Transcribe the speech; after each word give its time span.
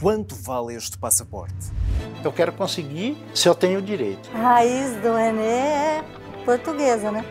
Quanto 0.00 0.34
vale 0.34 0.74
este 0.74 0.96
passaporte? 0.96 1.70
Eu 2.24 2.32
quero 2.32 2.52
conseguir 2.52 3.18
se 3.34 3.46
eu 3.46 3.54
tenho 3.54 3.82
direito. 3.82 4.30
A 4.34 4.38
raiz 4.38 4.96
do 5.02 5.14
René 5.14 5.98
é 5.98 6.04
portuguesa, 6.42 7.12
né? 7.12 7.22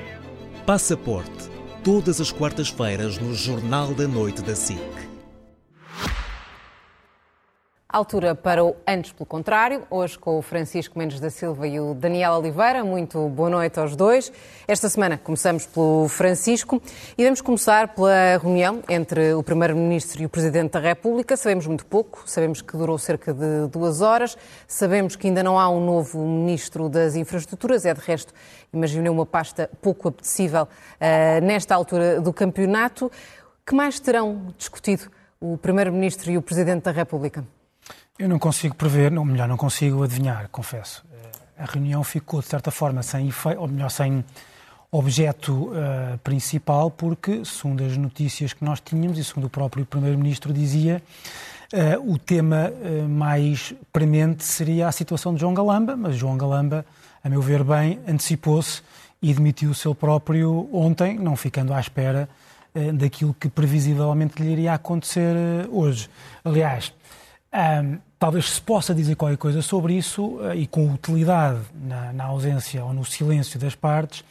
Passaporte. 0.68 1.50
Todas 1.84 2.22
as 2.22 2.32
quartas-feiras 2.32 3.18
no 3.18 3.34
Jornal 3.34 3.96
da 3.96 4.08
Noite 4.08 4.44
da 4.44 4.56
SIC. 4.56 5.09
Altura 7.92 8.36
para 8.36 8.64
o 8.64 8.76
Antes 8.88 9.12
pelo 9.14 9.26
Contrário, 9.26 9.82
hoje 9.90 10.16
com 10.16 10.38
o 10.38 10.44
Francisco 10.44 11.00
Mendes 11.00 11.20
da 11.20 11.32
Silva 11.32 11.68
e 11.68 11.80
o 11.80 11.96
Daniel 11.96 12.34
Oliveira. 12.34 12.84
Muito 12.84 13.28
boa 13.30 13.50
noite 13.50 13.80
aos 13.80 13.96
dois. 13.96 14.32
Esta 14.68 14.88
semana 14.88 15.18
começamos 15.18 15.66
pelo 15.66 16.08
Francisco 16.08 16.80
e 17.18 17.24
vamos 17.24 17.42
começar 17.42 17.88
pela 17.96 18.38
reunião 18.38 18.84
entre 18.88 19.34
o 19.34 19.42
Primeiro-Ministro 19.42 20.22
e 20.22 20.28
o 20.28 20.30
Presidente 20.30 20.74
da 20.74 20.80
República. 20.80 21.36
Sabemos 21.36 21.66
muito 21.66 21.84
pouco, 21.84 22.22
sabemos 22.28 22.62
que 22.62 22.78
durou 22.78 22.96
cerca 23.00 23.34
de 23.34 23.66
duas 23.72 24.02
horas, 24.02 24.38
sabemos 24.68 25.16
que 25.16 25.26
ainda 25.26 25.42
não 25.42 25.58
há 25.58 25.68
um 25.68 25.84
novo 25.84 26.24
Ministro 26.24 26.90
das 26.90 27.16
Infraestruturas, 27.16 27.88
é 27.88 27.94
de 27.96 28.02
resto, 28.02 28.32
imaginei 28.72 29.10
uma 29.10 29.26
pasta 29.26 29.68
pouco 29.82 30.10
apetecível 30.10 30.66
uh, 30.66 31.44
nesta 31.44 31.74
altura 31.74 32.22
do 32.22 32.32
campeonato. 32.32 33.12
Que 33.66 33.74
mais 33.74 34.00
terão 34.00 34.54
discutido 34.60 35.10
o 35.42 35.58
Primeiro-Ministro 35.58 36.30
e 36.30 36.38
o 36.38 36.42
Presidente 36.44 36.84
da 36.84 36.92
República? 36.92 37.44
Eu 38.20 38.28
não 38.28 38.38
consigo 38.38 38.76
prever, 38.76 39.18
ou 39.18 39.24
melhor, 39.24 39.48
não 39.48 39.56
consigo 39.56 40.04
adivinhar, 40.04 40.50
confesso. 40.50 41.06
A 41.58 41.64
reunião 41.64 42.04
ficou, 42.04 42.42
de 42.42 42.48
certa 42.48 42.70
forma, 42.70 43.02
sem 43.02 43.30
efeito, 43.30 43.62
ou 43.62 43.66
melhor, 43.66 43.90
sem 43.90 44.26
objeto 44.92 45.70
uh, 45.70 46.18
principal, 46.22 46.92
porque, 46.92 47.46
segundo 47.46 47.82
as 47.82 47.96
notícias 47.96 48.52
que 48.52 48.66
nós 48.66 48.82
tínhamos 48.82 49.18
e 49.18 49.24
segundo 49.24 49.46
o 49.46 49.50
próprio 49.50 49.86
Primeiro-Ministro 49.86 50.52
dizia, 50.52 51.02
uh, 51.72 52.12
o 52.12 52.18
tema 52.18 52.70
uh, 52.70 53.08
mais 53.08 53.74
premente 53.94 54.44
seria 54.44 54.90
a 54.90 54.92
situação 54.92 55.34
de 55.34 55.40
João 55.40 55.54
Galamba, 55.54 55.96
mas 55.96 56.18
João 56.18 56.38
Galamba, 56.38 56.86
a 57.24 57.30
meu 57.30 57.42
ver 57.42 57.64
bem, 57.64 58.02
antecipou-se 58.06 58.82
e 59.22 59.34
demitiu 59.34 59.70
o 59.70 59.76
seu 59.76 59.96
próprio 59.96 60.68
ontem, 60.74 61.18
não 61.18 61.38
ficando 61.38 61.74
à 61.74 61.80
espera 61.80 62.28
daquilo 62.94 63.34
que 63.34 63.50
previsivelmente 63.50 64.42
lhe 64.42 64.52
iria 64.52 64.74
acontecer 64.74 65.36
hoje. 65.72 66.08
Aliás, 66.46 66.94
talvez 68.20 68.50
se 68.50 68.62
possa 68.62 68.94
dizer 68.94 69.16
qualquer 69.16 69.38
coisa 69.38 69.62
sobre 69.62 69.94
isso 69.94 70.38
uh, 70.38 70.54
e 70.54 70.68
com 70.68 70.94
utilidade 70.94 71.60
na, 71.74 72.12
na, 72.12 72.26
ausência 72.26 72.84
ou 72.84 72.94
no 72.94 73.06
silêncio 73.06 73.58
das 73.58 73.74
partes, 73.74 74.24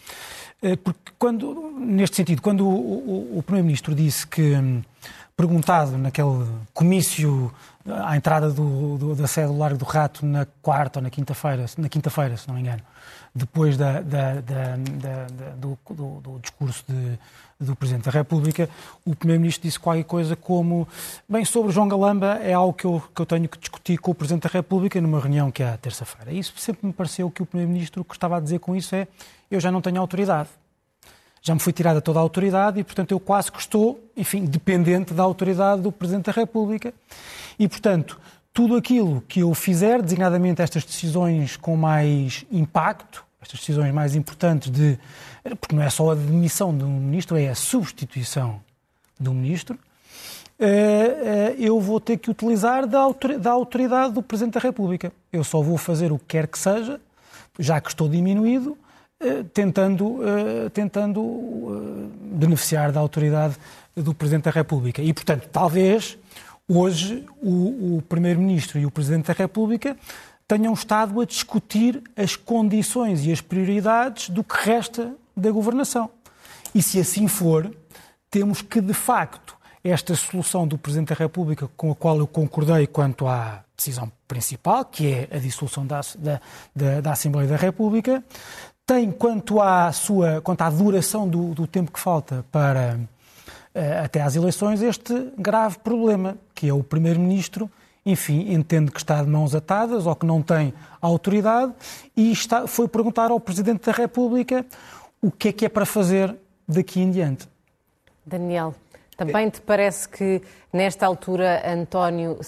uh, 0.63 0.77
porque 0.77 1.13
quando, 1.19 1.73
neste 1.81 2.17
sentido, 2.17 2.43
quando 2.43 2.69
o, 2.69 3.35
o, 3.35 3.39
o 3.39 3.43
Primeiro-Ministro 3.43 3.95
disse 3.95 4.27
que, 4.27 4.55
um, 4.55 4.83
perguntado 5.39 5.97
naquele 5.97 6.47
comício 6.75 7.53
à 7.87 8.17
entrada 8.17 8.51
do, 8.51 8.99
do, 8.99 9.15
da 9.15 9.29
sede 9.29 9.47
do 9.47 9.57
Largo 9.57 9.79
do 9.79 9.85
Rato 9.85 10.27
na 10.27 10.45
quarta 10.61 10.99
ou 10.99 11.03
na 11.03 11.11
quinta-feira, 11.11 11.65
na 11.79 11.89
quinta-feira, 11.89 12.37
se 12.37 12.49
não 12.49 12.57
me 12.57 12.61
engano, 12.61 12.83
depois 13.35 13.77
da, 13.77 14.01
da, 14.01 14.35
da, 14.41 14.77
do, 15.57 15.79
do, 15.91 16.39
discurso 16.41 16.85
de, 16.89 17.19
do 17.61 17.77
Presidente 17.77 18.05
da 18.05 18.11
República, 18.11 18.69
o 19.05 19.15
Primeiro-Ministro 19.15 19.69
disse 19.69 19.79
qualquer 19.79 20.05
coisa 20.05 20.35
como: 20.37 20.89
bem, 21.29 21.45
sobre 21.45 21.73
João 21.73 21.89
Galamba 21.89 22.39
é 22.43 22.53
algo 22.53 22.73
que 22.73 22.85
eu, 22.85 23.03
que 23.15 23.21
eu 23.21 23.27
tenho 23.27 23.49
que 23.49 23.59
discutir 23.59 23.99
com 23.99 24.11
o 24.11 24.15
Presidente 24.15 24.45
da 24.45 24.51
República 24.51 25.01
numa 25.01 25.21
reunião 25.21 25.51
que 25.51 25.63
é 25.63 25.71
à 25.71 25.77
terça-feira. 25.77 26.33
Isso 26.33 26.53
sempre 26.57 26.87
me 26.87 26.93
pareceu 26.93 27.31
que 27.31 27.43
o 27.43 27.47
Primeiro-Ministro 27.47 28.05
que 28.05 28.15
estava 28.15 28.37
a 28.37 28.41
dizer 28.41 28.59
com 28.61 28.75
isso 28.75 28.95
é: 28.95 29.07
eu 29.51 29.61
já 29.61 29.71
não 29.71 29.81
tenho 29.81 30.01
autoridade. 30.01 30.49
Já 31.41 31.55
me 31.55 31.61
foi 31.61 31.73
tirada 31.73 32.01
toda 32.01 32.19
a 32.19 32.23
autoridade 32.23 32.81
e, 32.81 32.85
portanto, 32.85 33.13
eu 33.13 33.21
quase 33.21 33.51
que 33.51 33.61
estou, 33.61 34.01
enfim, 34.17 34.45
dependente 34.45 35.15
da 35.15 35.23
autoridade 35.23 35.83
do 35.83 35.93
Presidente 35.93 36.27
da 36.27 36.33
República. 36.33 36.93
E, 37.59 37.69
portanto, 37.69 38.21
tudo 38.59 38.75
aquilo 38.75 39.23
que 39.29 39.39
eu 39.39 39.55
fizer, 39.55 40.03
designadamente 40.03 40.61
estas 40.61 40.85
decisões 40.85 41.57
com 41.57 41.77
mais 41.77 42.45
impacto, 42.51 43.25
estas 43.41 43.61
decisões 43.61 43.95
mais 43.95 44.17
importantes 44.17 44.69
de. 44.69 44.99
Porque 45.61 45.77
não 45.77 45.83
é 45.85 45.89
só 45.89 46.11
a 46.11 46.17
demissão 46.17 46.77
de 46.77 46.83
um 46.83 46.99
ministro, 46.99 47.37
é 47.37 47.51
a 47.51 47.55
substituição 47.55 48.61
um 49.25 49.33
ministro. 49.33 49.79
Eh, 50.59 50.67
eh, 50.67 51.57
eu 51.57 51.81
vou 51.81 52.01
ter 52.01 52.17
que 52.17 52.33
utilizar 52.33 52.85
da 52.85 53.51
autoridade 53.53 54.13
do 54.13 54.25
Presidente 54.25 54.55
da 54.55 54.61
República. 54.61 55.13
Eu 55.33 55.45
só 55.45 55.63
vou 55.63 55.79
fazer 55.79 56.11
o 56.11 56.19
que 56.19 56.25
quer 56.27 56.49
que 56.49 56.59
seja, 56.59 57.01
já 57.61 57.81
que 57.81 57.91
estou 57.91 58.09
diminuído, 58.09 58.77
eh, 59.21 59.45
tentando, 59.55 60.19
tentando 60.75 62.11
beneficiar 62.23 62.91
da 62.91 62.99
autoridade 62.99 63.55
do 63.95 64.13
Presidente 64.13 64.47
da 64.47 64.51
República. 64.51 65.01
E, 65.01 65.13
portanto, 65.13 65.49
talvez 65.53 66.19
hoje 66.69 67.25
o, 67.43 67.97
o 67.97 68.03
Primeiro-Ministro 68.03 68.79
e 68.79 68.85
o 68.87 68.91
Presidente 68.91 69.27
da 69.27 69.33
República 69.33 69.97
tenham 70.47 70.73
estado 70.73 71.21
a 71.21 71.25
discutir 71.25 72.03
as 72.17 72.37
condições 72.37 73.25
e 73.25 73.33
as 73.33 73.41
prioridades 73.41 74.29
do 74.29 74.45
que 74.45 74.55
resta 74.65 75.15
da 75.37 75.51
governação. 75.51 76.11
E 76.75 76.83
se 76.83 77.01
assim 77.01 77.27
for, 77.29 77.71
temos 78.31 78.63
que, 78.63 78.81
de 78.81 78.95
facto, 78.95 79.57
esta 79.83 80.15
solução 80.15 80.67
do 80.67 80.77
Presidente 80.77 81.09
da 81.09 81.15
República, 81.15 81.69
com 81.77 81.91
a 81.91 81.95
qual 81.95 82.19
eu 82.19 82.27
concordei 82.27 82.87
quanto 82.87 83.27
à 83.27 83.65
decisão 83.77 84.11
principal, 84.27 84.85
que 84.85 85.07
é 85.07 85.29
a 85.37 85.39
dissolução 85.39 85.87
da, 85.87 86.01
da, 86.75 87.01
da 87.01 87.13
Assembleia 87.13 87.49
da 87.49 87.57
República, 87.57 88.23
tem, 88.87 89.11
quanto 89.11 89.61
à, 89.61 89.93
sua, 89.93 90.41
quanto 90.41 90.63
à 90.63 90.71
duração 90.71 91.29
do, 91.29 91.55
do 91.55 91.67
tempo 91.67 91.93
que 91.93 92.01
falta 92.01 92.45
para 92.51 92.99
até 94.05 94.21
às 94.21 94.37
eleições, 94.37 94.83
este 94.83 95.33
grave 95.37 95.79
problema, 95.79 96.37
que 96.55 96.69
é 96.69 96.73
o 96.73 96.83
Primeiro-Ministro 96.83 97.71
enfim, 98.11 98.53
entende 98.55 98.91
que 98.91 98.99
está 98.99 99.23
de 99.23 99.29
mãos 99.29 99.55
atadas 99.55 100.07
ou 100.07 100.17
que 100.17 100.25
não 100.25 100.41
tem 100.41 100.73
autoridade 100.99 101.75
e 102.17 102.33
está, 102.33 102.67
foi 102.67 102.89
perguntar 102.89 103.31
ao 103.31 103.39
Presidente 103.39 103.85
da 103.85 103.93
República 103.93 104.65
o 105.21 105.31
que 105.31 105.49
é 105.49 105.53
que 105.53 105.67
é 105.67 105.69
para 105.69 105.85
fazer 105.85 106.35
daqui 106.67 107.01
em 107.01 107.11
diante. 107.11 107.47
Daniel, 108.25 108.75
também 109.15 109.51
te 109.51 109.61
parece 109.61 110.09
que 110.09 110.41
nesta 110.73 111.05
altura 111.05 111.63
António 111.71 112.39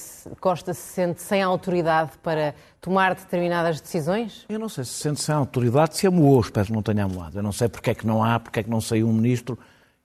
Costa 0.41 0.73
se 0.73 0.81
sente 0.81 1.21
sem 1.21 1.43
autoridade 1.43 2.13
para 2.23 2.55
tomar 2.81 3.15
determinadas 3.15 3.83
decisões? 3.83 4.47
Eu 4.49 4.59
não 4.59 4.69
sei 4.69 4.85
se 4.85 4.93
se 4.93 5.03
sente 5.03 5.21
sem 5.21 5.35
autoridade, 5.35 5.95
se 5.95 6.07
amoou, 6.07 6.41
espero 6.41 6.69
que 6.69 6.73
não 6.73 6.83
tenha 6.83 7.05
amoado. 7.05 7.39
Eu 7.39 7.43
não 7.43 7.53
sei 7.53 7.69
porque 7.69 7.91
é 7.91 7.95
que 7.95 8.07
não 8.07 8.25
há, 8.25 8.41
porque 8.41 8.61
é 8.61 8.63
que 8.63 8.71
não 8.71 8.81
saiu 8.81 9.09
um 9.09 9.13
ministro 9.13 9.59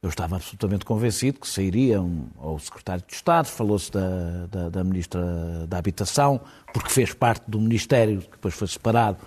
eu 0.05 0.09
estava 0.09 0.35
absolutamente 0.35 0.85
convencido 0.85 1.39
que 1.39 1.47
sairia 1.47 1.99
um, 1.99 2.27
ou 2.37 2.57
o 2.57 2.59
secretário 2.59 3.03
de 3.07 3.13
Estado, 3.15 3.47
falou-se 3.47 3.91
da, 3.91 4.45
da, 4.51 4.69
da, 4.69 4.83
ministra 4.83 5.19
da 5.67 5.79
Habitação, 5.79 6.39
porque 6.71 6.89
fez 6.89 7.11
parte 7.11 7.49
do 7.49 7.59
Ministério, 7.59 8.21
que 8.21 8.29
depois 8.29 8.53
foi 8.53 8.67
separado. 8.67 9.17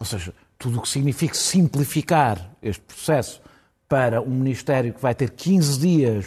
Ou 0.00 0.06
seja, 0.06 0.32
tudo 0.58 0.78
o 0.78 0.82
que 0.82 0.88
significa 0.88 1.34
simplificar 1.34 2.50
este 2.62 2.80
processo 2.80 3.42
para 3.86 4.22
um 4.22 4.30
Ministério 4.30 4.94
que 4.94 5.02
vai 5.02 5.14
ter 5.14 5.28
15 5.28 5.78
dias 5.78 6.26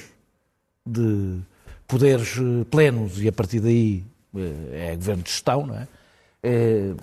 de 0.85 1.39
poderes 1.87 2.37
eh, 2.37 2.63
plenos 2.69 3.19
e 3.19 3.27
a 3.27 3.31
partir 3.31 3.59
daí 3.59 4.03
eh, 4.35 4.91
é 4.91 4.95
governo 4.95 5.23
de 5.23 5.31
gestão, 5.31 5.65
não 5.65 5.75
é? 5.75 5.87
é 6.43 6.93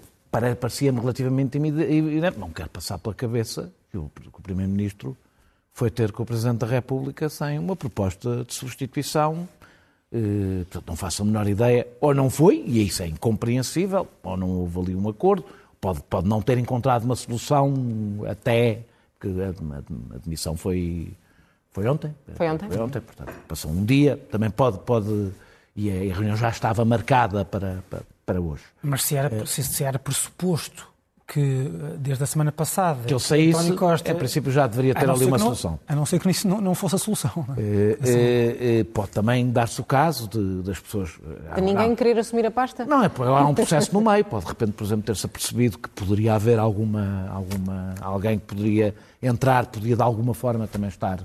Parecia-me 0.54 1.00
relativamente 1.00 1.58
evidente. 1.58 2.38
Não 2.38 2.50
quero 2.50 2.70
passar 2.70 2.96
pela 2.98 3.14
cabeça 3.14 3.72
que 3.90 3.98
o, 3.98 4.08
que 4.08 4.28
o 4.28 4.42
Primeiro-Ministro 4.42 5.16
foi 5.72 5.90
ter 5.90 6.12
com 6.12 6.22
o 6.22 6.26
Presidente 6.26 6.58
da 6.58 6.66
República 6.66 7.28
sem 7.28 7.58
uma 7.58 7.74
proposta 7.74 8.44
de 8.44 8.54
substituição. 8.54 9.48
Eh, 10.12 10.64
portanto, 10.64 10.88
não 10.88 10.96
faço 10.96 11.22
a 11.22 11.24
menor 11.24 11.48
ideia, 11.48 11.86
ou 12.00 12.14
não 12.14 12.28
foi, 12.28 12.62
e 12.66 12.86
isso 12.86 13.02
é 13.02 13.06
incompreensível, 13.06 14.06
ou 14.22 14.36
não 14.36 14.50
houve 14.50 14.78
ali 14.78 14.94
um 14.94 15.08
acordo, 15.08 15.44
pode, 15.80 16.02
pode 16.02 16.28
não 16.28 16.42
ter 16.42 16.58
encontrado 16.58 17.04
uma 17.04 17.16
solução 17.16 17.72
até 18.28 18.80
que 19.18 19.28
a, 19.28 19.48
a 19.48 20.16
admissão 20.16 20.54
foi, 20.54 21.14
foi 21.70 21.88
ontem. 21.88 22.14
Foi 22.34 22.48
ontem. 22.50 22.68
Foi 22.68 22.80
ontem, 22.80 23.00
portanto, 23.00 23.32
passou 23.48 23.70
um 23.70 23.84
dia, 23.84 24.18
também 24.30 24.50
pode, 24.50 24.78
pode 24.80 25.32
e 25.74 25.90
a 25.90 26.14
reunião 26.14 26.36
já 26.36 26.50
estava 26.50 26.84
marcada 26.84 27.44
para, 27.44 27.82
para, 27.88 28.02
para 28.26 28.40
hoje. 28.40 28.64
Mas 28.82 29.04
se 29.04 29.16
era, 29.16 29.46
se, 29.46 29.62
se 29.62 29.82
era 29.82 29.98
pressuposto 29.98 30.91
que 31.32 31.70
desde 31.98 32.22
a 32.24 32.26
semana 32.26 32.52
passada. 32.52 33.04
Que 33.06 33.12
ele 33.14 33.18
saísse, 33.20 33.58
António 33.58 33.76
Costa, 33.76 34.12
em 34.12 34.14
princípio 34.14 34.52
já 34.52 34.66
deveria 34.66 34.92
a 34.92 34.94
ter 34.94 35.08
ali 35.08 35.24
uma 35.24 35.38
não- 35.38 35.46
solução. 35.46 35.80
A 35.88 35.96
não 35.96 36.04
ser 36.04 36.20
que 36.20 36.28
isso 36.28 36.46
não, 36.46 36.60
não 36.60 36.74
fosse 36.74 36.96
a 36.96 36.98
solução. 36.98 37.32
não 37.48 37.54
é? 37.54 37.60
Eh, 37.60 37.98
eh, 38.04 38.78
eh, 38.80 38.84
pode 38.84 39.12
também 39.12 39.50
dar-se 39.50 39.80
o 39.80 39.84
caso 39.84 40.28
de, 40.28 40.62
das 40.62 40.78
pessoas. 40.78 41.18
De 41.54 41.60
ninguém 41.62 41.94
querer 41.96 42.18
assumir 42.18 42.44
a 42.44 42.50
pasta? 42.50 42.84
Não, 42.84 43.02
é 43.02 43.08
porque 43.08 43.32
há 43.32 43.46
um 43.46 43.54
processo 43.54 43.94
no 43.94 44.02
meio. 44.02 44.22
Pode, 44.26 44.44
de 44.44 44.50
repente, 44.50 44.72
por 44.72 44.84
exemplo, 44.84 45.04
ter-se 45.06 45.24
apercebido 45.24 45.78
que 45.78 45.88
poderia 45.88 46.34
haver 46.34 46.58
alguma, 46.58 47.30
alguma, 47.30 47.94
alguém 48.02 48.38
que 48.38 48.44
poderia 48.44 48.94
entrar, 49.22 49.64
podia 49.66 49.96
de 49.96 50.02
alguma 50.02 50.34
forma 50.34 50.66
também 50.66 50.88
estar, 50.88 51.20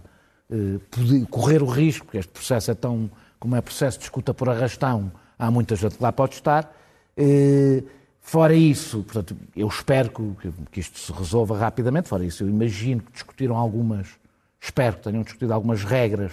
eh, 0.49 0.79
podia 0.89 1.25
correr 1.25 1.61
o 1.61 1.65
risco, 1.67 2.05
porque 2.05 2.19
este 2.19 2.31
processo 2.31 2.71
é 2.71 2.75
tão, 2.75 3.11
como 3.41 3.57
é 3.57 3.61
processo 3.61 3.97
de 3.97 4.05
escuta 4.05 4.33
por 4.33 4.47
arrastão, 4.47 5.11
há 5.37 5.51
muita 5.51 5.75
gente 5.75 5.97
que 5.97 6.03
lá 6.03 6.13
pode 6.13 6.35
estar. 6.35 6.73
Eh, 7.17 7.83
fora 8.29 8.53
isso, 8.53 9.03
portanto, 9.03 9.35
eu 9.55 9.67
espero 9.67 10.09
que, 10.09 10.51
que 10.71 10.79
isto 10.79 10.99
se 10.99 11.11
resolva 11.11 11.57
rapidamente. 11.57 12.07
Fora 12.07 12.25
isso, 12.25 12.43
eu 12.43 12.49
imagino 12.49 13.01
que 13.01 13.11
discutiram 13.11 13.57
algumas, 13.57 14.07
espero 14.61 14.97
que 14.97 15.03
tenham 15.03 15.23
discutido 15.23 15.53
algumas 15.53 15.83
regras 15.83 16.31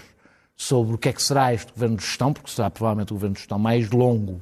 sobre 0.57 0.95
o 0.95 0.99
que 0.99 1.09
é 1.09 1.13
que 1.13 1.23
será 1.23 1.53
este 1.53 1.73
governo 1.73 1.97
de 1.97 2.05
gestão, 2.05 2.33
porque 2.33 2.51
será 2.51 2.71
provavelmente 2.71 3.13
o 3.13 3.17
governo 3.17 3.35
de 3.35 3.41
gestão 3.41 3.59
mais 3.59 3.91
longo 3.91 4.41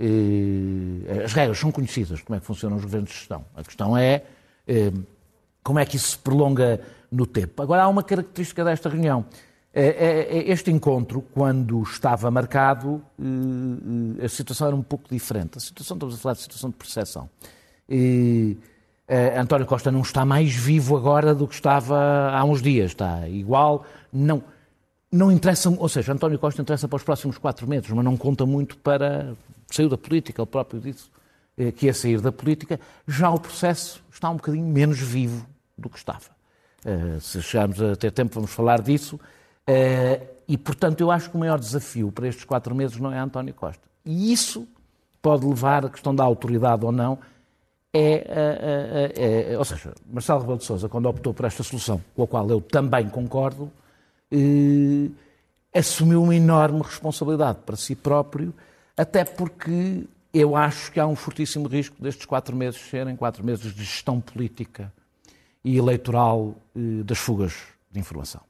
eh, 0.00 1.24
as 1.24 1.34
regras 1.34 1.58
são 1.58 1.70
conhecidas, 1.70 2.22
como 2.22 2.34
é 2.34 2.40
que 2.40 2.46
funcionam 2.46 2.78
os 2.78 2.84
governos 2.84 3.10
de 3.10 3.16
gestão. 3.16 3.44
A 3.54 3.62
questão 3.62 3.96
é 3.96 4.22
eh, 4.66 4.90
como 5.62 5.78
é 5.78 5.84
que 5.84 5.96
isso 5.96 6.12
se 6.12 6.18
prolonga 6.18 6.80
no 7.12 7.26
tempo. 7.26 7.62
Agora, 7.62 7.82
há 7.82 7.88
uma 7.88 8.02
característica 8.02 8.64
desta 8.64 8.88
reunião. 8.88 9.26
Eh, 9.72 10.48
eh, 10.48 10.50
Este 10.52 10.70
encontro, 10.70 11.22
quando 11.32 11.80
estava 11.82 12.30
marcado, 12.30 13.02
eh, 13.18 13.24
eh, 14.20 14.24
a 14.24 14.28
situação 14.28 14.66
era 14.66 14.76
um 14.76 14.82
pouco 14.82 15.08
diferente. 15.08 15.58
A 15.58 15.60
situação, 15.60 15.96
estamos 15.96 16.14
a 16.16 16.18
falar 16.18 16.34
de 16.34 16.40
situação 16.40 16.70
de 16.70 16.76
percepção. 16.76 17.30
Eh, 17.88 18.56
António 19.36 19.66
Costa 19.66 19.90
não 19.90 20.02
está 20.02 20.24
mais 20.24 20.54
vivo 20.54 20.96
agora 20.96 21.34
do 21.34 21.46
que 21.46 21.54
estava 21.54 22.30
há 22.30 22.44
uns 22.44 22.60
dias. 22.60 22.90
Está 22.90 23.28
igual. 23.28 23.84
Não, 24.12 24.42
não 25.10 25.30
interessa, 25.30 25.70
ou 25.70 25.88
seja, 25.88 26.12
António 26.12 26.38
Costa 26.38 26.62
interessa 26.62 26.88
para 26.88 26.96
os 26.96 27.02
próximos 27.02 27.38
quatro 27.38 27.68
meses, 27.68 27.90
mas 27.90 28.04
não 28.04 28.16
conta 28.16 28.44
muito 28.44 28.76
para. 28.78 29.36
Saiu 29.68 29.88
da 29.88 29.96
política, 29.96 30.42
ele 30.42 30.50
próprio 30.50 30.80
disse 30.80 31.08
que 31.76 31.86
ia 31.86 31.94
sair 31.94 32.20
da 32.20 32.32
política. 32.32 32.80
Já 33.06 33.30
o 33.30 33.38
processo 33.38 34.02
está 34.12 34.30
um 34.30 34.36
bocadinho 34.36 34.66
menos 34.66 34.98
vivo 34.98 35.46
do 35.78 35.88
que 35.88 35.96
estava. 35.98 36.24
Se 37.20 37.40
chegarmos 37.40 37.80
a 37.80 37.94
ter 37.94 38.10
tempo, 38.10 38.34
vamos 38.34 38.50
falar 38.50 38.80
disso. 38.82 39.20
Eh, 39.70 40.26
E, 40.52 40.58
portanto, 40.58 41.00
eu 41.00 41.12
acho 41.12 41.30
que 41.30 41.36
o 41.36 41.38
maior 41.38 41.60
desafio 41.60 42.10
para 42.10 42.26
estes 42.26 42.44
quatro 42.44 42.74
meses 42.74 42.96
não 42.98 43.12
é 43.12 43.18
António 43.20 43.54
Costa. 43.54 43.84
E 44.04 44.32
isso 44.32 44.66
pode 45.22 45.46
levar 45.46 45.86
a 45.86 45.88
questão 45.88 46.12
da 46.12 46.24
autoridade 46.24 46.84
ou 46.84 46.90
não. 46.90 47.18
É, 47.92 48.14
eh, 48.14 49.12
eh, 49.16 49.52
é- 49.52 49.58
ou 49.58 49.64
seja, 49.64 49.94
Marcelo 50.12 50.40
Rebelo 50.40 50.58
de 50.58 50.64
Sousa, 50.64 50.88
quando 50.88 51.06
optou 51.08 51.32
por 51.32 51.44
esta 51.44 51.62
solução, 51.62 52.02
com 52.16 52.24
a 52.24 52.26
qual 52.26 52.50
eu 52.50 52.60
também 52.60 53.08
concordo, 53.08 53.70
eh, 54.32 55.08
assumiu 55.72 56.20
uma 56.24 56.34
enorme 56.34 56.82
responsabilidade 56.82 57.58
para 57.64 57.76
si 57.76 57.94
próprio, 57.94 58.52
até 58.96 59.24
porque 59.24 60.02
eu 60.34 60.56
acho 60.56 60.90
que 60.90 60.98
há 60.98 61.06
um 61.06 61.14
fortíssimo 61.14 61.68
risco 61.68 61.94
destes 62.02 62.26
quatro 62.26 62.56
meses 62.56 62.80
serem 62.90 63.14
quatro 63.14 63.44
meses 63.44 63.72
de 63.72 63.84
gestão 63.84 64.20
política 64.20 64.92
e 65.64 65.76
eleitoral 65.78 66.56
eh, 66.74 67.04
das 67.04 67.18
fugas 67.18 67.54
de 67.88 68.00
informação. 68.00 68.49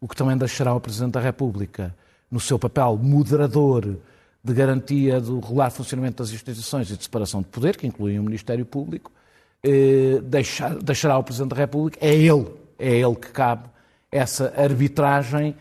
O 0.00 0.08
que 0.08 0.16
também 0.16 0.36
deixará 0.36 0.74
o 0.74 0.80
Presidente 0.80 1.12
da 1.12 1.20
República 1.20 1.94
no 2.30 2.40
seu 2.40 2.58
papel 2.58 2.96
moderador 2.96 3.96
de 4.42 4.54
garantia 4.54 5.20
do 5.20 5.38
regular 5.40 5.70
funcionamento 5.70 6.22
das 6.22 6.32
instituições 6.32 6.90
e 6.90 6.96
de 6.96 7.02
separação 7.04 7.42
de 7.42 7.48
poder, 7.48 7.76
que 7.76 7.86
incluem 7.86 8.18
o 8.18 8.22
Ministério 8.22 8.64
Público, 8.64 9.12
eh, 9.62 10.18
deixar- 10.22 10.76
deixará 10.76 11.18
o 11.18 11.22
Presidente 11.22 11.50
da 11.50 11.56
República, 11.56 11.98
é 12.00 12.14
ele, 12.14 12.46
é 12.78 12.96
ele 12.96 13.14
que 13.16 13.28
cabe 13.30 13.68
essa 14.10 14.54
arbitragem 14.56 15.54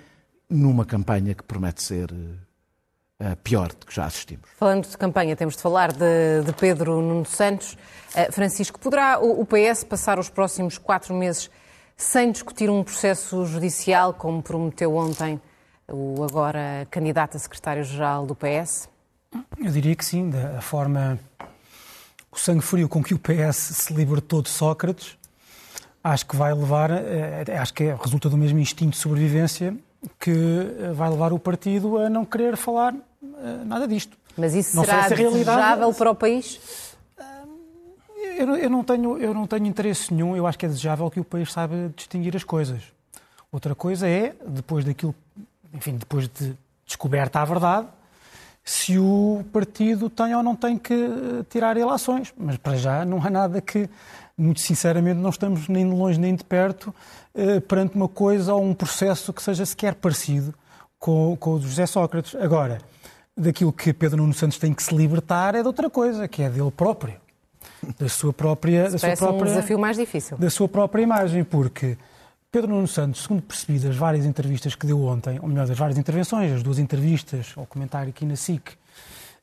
numa 0.49 0.85
campanha 0.85 1.33
que 1.35 1.43
promete 1.43 1.83
ser 1.83 2.09
eh, 3.19 3.35
pior 3.43 3.67
de 3.69 3.85
que 3.85 3.93
já 3.93 4.05
assistimos. 4.05 4.49
Falando 4.55 4.87
de 4.87 4.97
campanha, 4.97 5.35
temos 5.35 5.57
de 5.57 5.61
falar 5.61 5.91
de, 5.91 6.43
de 6.45 6.53
Pedro 6.53 7.01
Nuno 7.01 7.25
Santos. 7.25 7.77
Eh, 8.15 8.31
Francisco, 8.31 8.79
poderá 8.79 9.19
o 9.19 9.45
PS 9.45 9.83
passar 9.83 10.17
os 10.17 10.29
próximos 10.29 10.77
quatro 10.77 11.13
meses 11.13 11.49
sem 12.01 12.31
discutir 12.31 12.69
um 12.69 12.81
processo 12.81 13.45
judicial, 13.45 14.13
como 14.13 14.41
prometeu 14.41 14.95
ontem 14.95 15.39
o 15.91 16.23
agora 16.23 16.87
candidato 16.89 17.35
a 17.35 17.39
secretário-geral 17.39 18.25
do 18.25 18.33
PS? 18.33 18.87
Eu 19.57 19.69
diria 19.69 19.95
que 19.95 20.05
sim, 20.05 20.29
da 20.29 20.61
forma. 20.61 21.19
O 22.31 22.37
sangue 22.37 22.61
frio 22.61 22.87
com 22.87 23.03
que 23.03 23.13
o 23.13 23.19
PS 23.19 23.55
se 23.57 23.93
libertou 23.93 24.41
de 24.41 24.49
Sócrates, 24.49 25.17
acho 26.03 26.25
que 26.25 26.35
vai 26.35 26.53
levar. 26.53 26.89
eh, 26.91 27.43
Acho 27.59 27.73
que 27.73 27.83
é, 27.83 27.95
resulta 27.95 28.29
do 28.29 28.37
mesmo 28.37 28.59
instinto 28.59 28.91
de 28.91 28.97
sobrevivência 28.97 29.75
que 30.19 30.31
eh, 30.31 30.91
vai 30.93 31.09
levar 31.09 31.33
o 31.33 31.39
partido 31.39 31.97
a 31.97 32.09
não 32.09 32.23
querer 32.23 32.55
falar 32.55 32.93
eh, 32.95 33.63
nada 33.65 33.87
disto. 33.87 34.17
Mas 34.37 34.53
isso 34.53 34.75
Não 34.77 34.85
será 34.85 35.03
se 35.09 35.15
realidade- 35.15 35.57
desejável 35.57 35.93
para 35.93 36.11
o 36.11 36.15
país? 36.15 36.88
Eu, 38.39 38.47
não- 38.47 38.55
eu 38.55 38.69
não 38.69 38.83
tenho, 38.83 39.17
eu 39.17 39.33
não 39.33 39.45
tenho 39.45 39.65
interesse 39.65 40.13
nenhum, 40.13 40.35
eu 40.35 40.47
acho 40.47 40.57
que 40.57 40.65
é 40.65 40.69
desejável 40.69 41.09
que 41.11 41.19
o 41.19 41.23
país 41.25 41.51
saiba 41.51 41.91
distinguir 41.95 42.35
as 42.35 42.43
coisas. 42.43 42.81
Outra 43.51 43.75
coisa 43.75 44.07
é, 44.07 44.33
depois 44.47 44.85
daquilo, 44.85 45.13
enfim, 45.73 45.97
depois 45.97 46.27
de 46.29 46.55
descoberta 46.85 47.39
a 47.41 47.45
verdade, 47.45 47.87
se 48.63 48.97
o 48.97 49.43
partido 49.51 50.09
tem 50.09 50.33
ou 50.35 50.43
não 50.43 50.55
tem 50.55 50.77
que 50.77 50.93
eh, 50.93 51.43
tirar 51.49 51.75
eleições. 51.75 52.31
Mas 52.37 52.55
para 52.57 52.77
já 52.77 53.03
não 53.03 53.17
há 53.25 53.29
nada 53.29 53.59
que, 53.59 53.89
muito 54.37 54.59
sinceramente, 54.59 55.19
não 55.19 55.31
estamos 55.31 55.67
nem 55.67 55.89
de 55.89 55.95
longe 55.95 56.19
nem 56.19 56.35
de 56.35 56.43
perto 56.43 56.93
eh, 57.33 57.59
perante 57.59 57.95
uma 57.95 58.07
coisa 58.07 58.53
ou 58.53 58.63
um 58.63 58.73
processo 58.73 59.33
que 59.33 59.41
seja 59.41 59.65
sequer 59.65 59.95
parecido 59.95 60.53
com, 60.99 61.35
com 61.37 61.55
o 61.55 61.59
de 61.59 61.67
José 61.67 61.85
Sócrates. 61.87 62.35
Agora, 62.35 62.77
daquilo 63.35 63.73
que 63.73 63.91
Pedro 63.91 64.17
Nuno 64.17 64.33
Santos 64.33 64.57
tem 64.59 64.73
que 64.73 64.83
se 64.83 64.95
libertar 64.95 65.55
é 65.55 65.61
de 65.61 65.67
outra 65.67 65.89
coisa, 65.89 66.27
que 66.27 66.43
é 66.43 66.49
dele 66.49 66.71
próprio. 66.71 67.15
Da 67.97 68.09
sua 68.09 68.33
própria, 68.33 68.83
da 68.83 68.89
sua 68.91 68.99
Parece 68.99 69.23
um 69.23 69.27
própria, 69.27 69.53
desafio 69.53 69.79
mais 69.79 69.97
difícil. 69.97 70.37
da 70.37 70.49
sua 70.49 70.67
própria 70.67 71.01
imagem, 71.01 71.43
porque 71.43 71.97
Pedro 72.51 72.71
Nuno 72.71 72.87
Santos, 72.87 73.23
segundo 73.23 73.41
percebi 73.41 73.79
das 73.79 73.95
várias 73.95 74.25
entrevistas 74.25 74.75
que 74.75 74.85
deu 74.87 75.03
ontem, 75.03 75.39
ou 75.41 75.47
melhor, 75.47 75.67
das 75.67 75.77
várias 75.77 75.97
intervenções, 75.97 76.51
as 76.51 76.63
duas 76.63 76.79
entrevistas, 76.79 77.53
ao 77.55 77.65
comentário 77.65 78.09
aqui 78.09 78.25
na 78.25 78.35
SIC, 78.35 78.71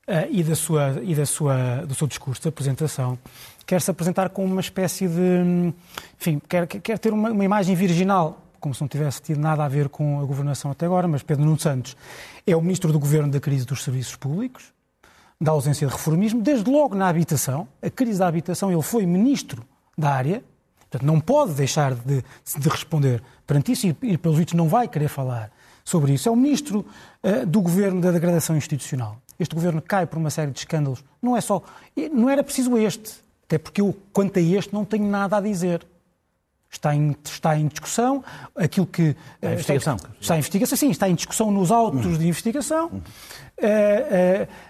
eh, 0.08 0.28
e, 0.30 0.42
da 0.42 0.54
sua, 0.54 1.00
e 1.02 1.14
da 1.14 1.24
sua, 1.24 1.84
do 1.86 1.94
seu 1.94 2.06
discurso 2.06 2.42
de 2.42 2.48
apresentação, 2.48 3.18
quer 3.64 3.80
se 3.80 3.90
apresentar 3.90 4.28
como 4.30 4.46
uma 4.52 4.60
espécie 4.60 5.08
de. 5.08 5.72
Enfim, 6.20 6.40
quer, 6.48 6.66
quer 6.66 6.98
ter 6.98 7.12
uma, 7.12 7.30
uma 7.30 7.44
imagem 7.44 7.74
virginal, 7.74 8.42
como 8.60 8.74
se 8.74 8.80
não 8.80 8.88
tivesse 8.88 9.22
tido 9.22 9.40
nada 9.40 9.64
a 9.64 9.68
ver 9.68 9.88
com 9.88 10.20
a 10.20 10.24
governação 10.24 10.70
até 10.70 10.86
agora, 10.86 11.06
mas 11.08 11.22
Pedro 11.22 11.44
Nuno 11.44 11.58
Santos 11.58 11.96
é 12.46 12.56
o 12.56 12.60
ministro 12.60 12.92
do 12.92 12.98
governo 12.98 13.30
da 13.30 13.40
crise 13.40 13.64
dos 13.64 13.82
serviços 13.82 14.16
públicos, 14.16 14.72
da 15.40 15.52
ausência 15.52 15.86
de 15.86 15.92
reformismo, 15.92 16.42
desde 16.42 16.70
logo 16.70 16.94
na 16.94 17.08
habitação. 17.08 17.68
A 17.82 17.90
crise 17.90 18.18
da 18.18 18.26
habitação, 18.26 18.72
ele 18.72 18.82
foi 18.82 19.04
ministro 19.04 19.62
da 19.96 20.10
área, 20.10 20.42
portanto 20.80 21.06
não 21.06 21.20
pode 21.20 21.52
deixar 21.52 21.94
de, 21.94 22.22
de 22.58 22.68
responder 22.68 23.22
perante 23.46 23.72
isso 23.72 23.86
e, 23.86 23.96
e 24.02 24.18
pelos 24.18 24.38
vistos, 24.38 24.54
não 24.54 24.68
vai 24.68 24.88
querer 24.88 25.08
falar 25.08 25.50
sobre 25.84 26.14
isso. 26.14 26.28
É 26.28 26.32
o 26.32 26.36
ministro 26.36 26.84
eh, 27.22 27.44
do 27.46 27.60
governo 27.60 28.00
da 28.00 28.10
degradação 28.10 28.56
institucional. 28.56 29.18
Este 29.38 29.54
governo 29.54 29.82
cai 29.82 30.06
por 30.06 30.18
uma 30.18 30.30
série 30.30 30.50
de 30.50 30.58
escândalos. 30.58 31.04
Não 31.20 31.36
é 31.36 31.40
só. 31.40 31.62
Não 32.12 32.28
era 32.28 32.42
preciso 32.42 32.76
este, 32.76 33.14
até 33.44 33.58
porque 33.58 33.80
eu, 33.80 33.96
quanto 34.12 34.38
a 34.38 34.42
este, 34.42 34.72
não 34.72 34.84
tenho 34.84 35.06
nada 35.08 35.36
a 35.36 35.40
dizer. 35.40 35.86
Está 36.68 36.94
em, 36.94 37.16
está 37.24 37.56
em 37.56 37.68
discussão 37.68 38.24
aquilo 38.54 38.86
que. 38.86 39.02
Está 39.02 39.46
em 39.46 39.50
eh, 39.50 39.52
investigação. 39.52 39.96
Está, 40.20 40.34
em 40.34 40.38
investigação, 40.38 40.76
sim, 40.76 40.90
está 40.90 41.08
em 41.08 41.14
discussão 41.14 41.50
nos 41.50 41.70
autos 41.70 42.18
de 42.18 42.26
investigação. 42.26 42.90
Eh, 42.94 43.00
eh, 43.55 43.55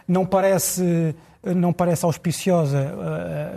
não 0.06 0.24
parece. 0.26 1.14
Não 1.54 1.72
parece 1.72 2.04
auspiciosa 2.04 2.76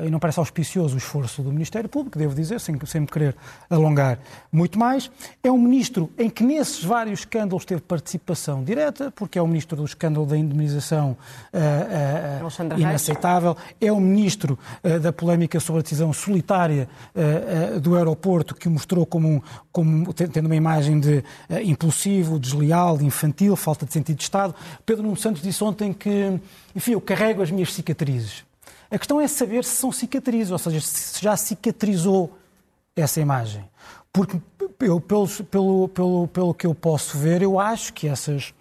eh, 0.01 0.05
e 0.05 0.11
não 0.11 0.19
parece 0.19 0.37
auspicioso 0.37 0.93
o 0.93 0.97
esforço 0.99 1.41
do 1.41 1.51
Ministério 1.51 1.89
Público, 1.89 2.19
devo 2.19 2.35
dizer, 2.35 2.59
sem, 2.59 2.77
sem 2.85 3.01
me 3.01 3.07
querer 3.07 3.35
alongar 3.67 4.19
muito 4.51 4.77
mais. 4.77 5.09
É 5.43 5.51
um 5.51 5.57
ministro 5.57 6.07
em 6.15 6.29
que 6.29 6.43
nesses 6.43 6.83
vários 6.83 7.21
escândalos 7.21 7.65
teve 7.65 7.81
participação 7.81 8.63
direta, 8.63 9.11
porque 9.15 9.39
é 9.39 9.41
o 9.41 9.47
ministro 9.47 9.75
do 9.75 9.85
escândalo 9.85 10.27
da 10.27 10.37
indemnização 10.37 11.17
Alexandre 12.41 12.77
Reis. 12.77 12.89
inaceitável, 12.89 13.57
é 13.81 13.91
o 13.91 13.99
ministro 13.99 14.59
eh, 14.83 14.99
da 14.99 15.11
polémica 15.11 15.59
sobre 15.59 15.79
a 15.79 15.81
decisão 15.81 16.13
solitária 16.13 16.87
do 17.81 17.95
aeroporto, 17.95 18.53
que 18.53 18.67
o 18.67 18.71
mostrou 18.71 19.03
como, 19.03 19.27
um, 19.27 19.41
como 19.71 20.13
te- 20.13 20.27
tendo 20.27 20.45
uma 20.45 20.55
imagem 20.55 20.99
de 20.99 21.23
impulsivo, 21.63 22.39
desleal, 22.39 23.01
infantil, 23.01 23.55
falta 23.55 23.83
de 23.83 23.93
sentido 23.93 24.17
de 24.17 24.23
Estado. 24.23 24.53
Pedro 24.85 25.01
Nuno 25.01 25.17
Santos 25.21 25.41
disse 25.41 25.63
ontem 25.63 25.93
que, 25.93 26.39
enfim, 26.75 26.91
eu 26.93 27.01
carrego 27.01 27.41
as 27.41 27.51
minhas 27.51 27.73
cicatrizes. 27.73 28.43
A 28.91 28.97
questão 28.97 29.21
é 29.21 29.27
saber 29.27 29.63
se 29.63 29.75
são 29.75 29.91
cicatrizes, 29.91 30.51
ou 30.51 30.57
seja, 30.57 30.81
se 30.81 31.21
já 31.21 31.35
cicatrizou 31.37 32.35
essa 32.95 33.21
imagem. 33.21 33.63
Porque 34.11 34.37
eu, 34.79 34.99
pelos- 34.99 35.39
pelo, 35.41 35.87
pelo, 35.89 36.27
pelo 36.27 36.53
que 36.53 36.65
eu 36.65 36.73
posso 36.73 37.15
ver, 37.17 37.43
eu 37.43 37.59
acho 37.59 37.93
que 37.93 38.07
essas, 38.07 38.53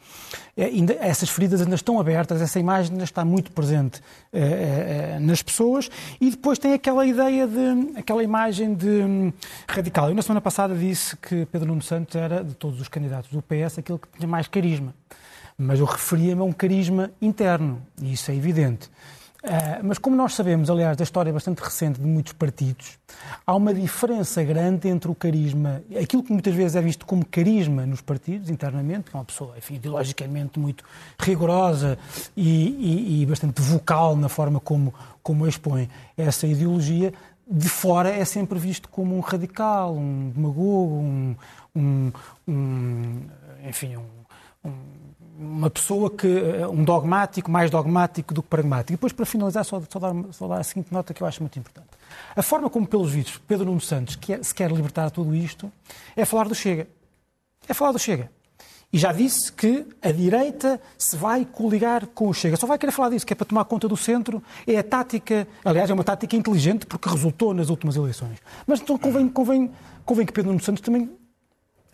eh, 0.54 0.66
ainda- 0.66 0.92
essas 1.00 1.30
feridas 1.30 1.62
ainda 1.62 1.74
estão 1.74 1.98
abertas, 1.98 2.42
essa 2.42 2.60
imagem 2.60 2.92
ainda 2.92 3.04
está 3.04 3.24
muito 3.24 3.50
presente 3.52 4.02
eh, 4.30 5.14
eh, 5.16 5.18
nas 5.20 5.42
pessoas 5.42 5.88
e 6.20 6.28
depois 6.30 6.58
tem 6.58 6.74
aquela 6.74 7.06
ideia 7.06 7.46
de, 7.46 7.98
aquela 7.98 8.22
imagem 8.22 8.74
de 8.74 8.86
hum, 8.86 9.32
radical. 9.66 10.10
Eu 10.10 10.14
na 10.14 10.20
semana 10.22 10.40
passada 10.42 10.74
disse 10.76 11.16
que 11.16 11.46
Pedro 11.46 11.68
Nuno 11.68 11.82
Santos 11.82 12.14
era, 12.14 12.44
de 12.44 12.52
todos 12.54 12.78
os 12.78 12.88
candidatos 12.88 13.30
do 13.30 13.40
PS, 13.40 13.78
aquele 13.78 13.98
que 13.98 14.08
tinha 14.18 14.28
mais 14.28 14.46
carisma. 14.46 14.94
Mas 15.58 15.80
eu 15.80 15.86
referia-me 15.86 16.40
a 16.40 16.44
um 16.44 16.52
carisma 16.52 17.10
interno, 17.20 17.82
e 18.00 18.12
isso 18.12 18.30
é 18.30 18.34
evidente. 18.36 18.88
Ah, 19.42 19.80
mas 19.82 19.98
como 19.98 20.16
nós 20.16 20.34
sabemos, 20.34 20.68
aliás, 20.68 20.96
da 20.96 21.04
história 21.04 21.32
bastante 21.32 21.60
recente 21.62 22.00
de 22.00 22.06
muitos 22.06 22.32
partidos, 22.32 22.98
há 23.46 23.54
uma 23.54 23.72
diferença 23.72 24.42
grande 24.42 24.88
entre 24.88 25.10
o 25.10 25.14
carisma, 25.14 25.80
aquilo 26.00 26.22
que 26.24 26.32
muitas 26.32 26.54
vezes 26.54 26.74
é 26.76 26.80
visto 26.82 27.06
como 27.06 27.24
carisma 27.24 27.86
nos 27.86 28.00
partidos, 28.00 28.50
internamente, 28.50 29.10
uma 29.14 29.24
pessoa, 29.24 29.56
enfim, 29.56 29.74
ideologicamente 29.76 30.58
muito 30.58 30.84
rigorosa 31.18 31.96
e, 32.36 32.48
e- 32.68 33.22
e 33.22 33.26
bastante 33.26 33.62
vocal 33.62 34.16
na 34.16 34.28
forma 34.28 34.58
como, 34.60 34.92
como 35.22 35.46
expõe 35.46 35.88
essa 36.16 36.46
ideologia, 36.46 37.12
de 37.50 37.68
fora 37.68 38.10
é 38.10 38.24
sempre 38.24 38.58
visto 38.58 38.88
como 38.88 39.16
um 39.16 39.20
radical, 39.20 39.94
um 39.96 40.30
demagogo, 40.34 40.94
um, 40.96 41.36
um- 41.74 42.12
um, 42.46 43.20
enfim, 43.66 43.96
um, 43.96 44.68
um- 44.68 44.98
uma 45.38 45.71
pessoa 45.71 46.11
que 46.11 46.26
um 46.71 46.83
dogmático, 46.83 47.50
mais 47.50 47.71
dogmático 47.71 48.35
do 48.35 48.42
que 48.42 48.49
pragmático. 48.49 48.92
E 48.92 48.97
depois, 48.97 49.12
para 49.12 49.25
finalizar, 49.25 49.64
só, 49.64 49.80
só, 49.88 49.99
dar, 49.99 50.12
só 50.33 50.49
dar 50.49 50.59
a 50.59 50.64
seguinte 50.64 50.92
nota 50.92 51.14
que 51.14 51.23
eu 51.23 51.26
acho 51.26 51.40
muito 51.40 51.59
importante. 51.59 51.88
A 52.35 52.42
forma 52.42 52.68
como, 52.68 52.87
pelos 52.87 53.12
vistos, 53.12 53.38
Pedro 53.47 53.66
Nuno 53.66 53.80
Santos 53.80 54.16
quer, 54.16 54.45
se 54.45 54.52
quer 54.52 54.71
libertar 54.71 55.11
tudo 55.11 55.35
isto 55.35 55.71
é 56.16 56.25
falar 56.25 56.49
do 56.49 56.54
Chega. 56.54 56.88
É 57.68 57.75
falar 57.75 57.92
do 57.92 57.99
Chega. 57.99 58.30
E 58.92 58.99
já 58.99 59.12
disse 59.12 59.52
que 59.52 59.87
a 60.00 60.11
direita 60.11 60.80
se 60.97 61.14
vai 61.14 61.45
coligar 61.45 62.07
com 62.07 62.28
o 62.28 62.35
Chega. 62.35 62.57
Só 62.57 62.66
vai 62.66 62.78
querer 62.78 62.90
falar 62.90 63.11
disso, 63.11 63.26
que 63.26 63.33
é 63.33 63.37
para 63.37 63.47
tomar 63.47 63.64
conta 63.66 63.87
do 63.87 63.97
centro. 63.97 64.42
É 64.66 64.78
a 64.78 64.83
tática, 64.83 65.47
aliás, 65.64 65.90
é 65.90 65.95
uma 65.95 66.04
tática 66.04 66.35
inteligente 66.35 66.87
porque 66.87 67.09
resultou 67.09 67.52
nas 67.52 67.68
últimas 67.68 67.97
eleições. 67.97 68.38
Mas 68.66 68.80
então 68.80 68.99
convém, 68.99 69.28
convém, 69.28 69.71
convém 70.04 70.26
que 70.26 70.33
Pedro 70.33 70.50
Nuno 70.50 70.64
Santos 70.64 70.80
também 70.80 71.09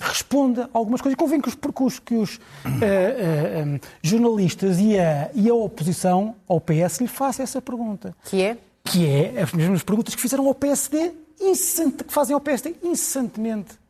responda 0.04 0.70
a 0.72 0.78
algumas 0.78 1.00
coisas. 1.00 1.16
Convém 1.16 1.40
que 1.40 1.48
os, 1.48 1.54
que 1.54 1.82
os, 1.82 1.98
que 1.98 2.14
os 2.14 2.40
eh, 2.64 2.78
eh, 2.82 3.64
eh, 3.76 3.80
jornalistas 4.02 4.78
e 4.78 4.98
a, 4.98 5.30
e 5.34 5.48
a 5.48 5.54
oposição 5.54 6.34
ao 6.48 6.60
PS 6.60 7.00
lhe 7.00 7.08
façam 7.08 7.42
essa 7.42 7.60
pergunta. 7.60 8.14
Que 8.24 8.42
é? 8.42 8.58
Que 8.84 9.06
é 9.06 9.42
as 9.42 9.52
mesmas 9.52 9.82
perguntas 9.82 10.14
que 10.14 10.20
fizeram 10.20 10.46
ao 10.46 10.54
PSD, 10.54 11.12
incessante, 11.40 12.04
que 12.04 12.12
fazem 12.12 12.34
ao 12.34 12.40
PSD 12.40 12.76
incessantemente 12.82 13.84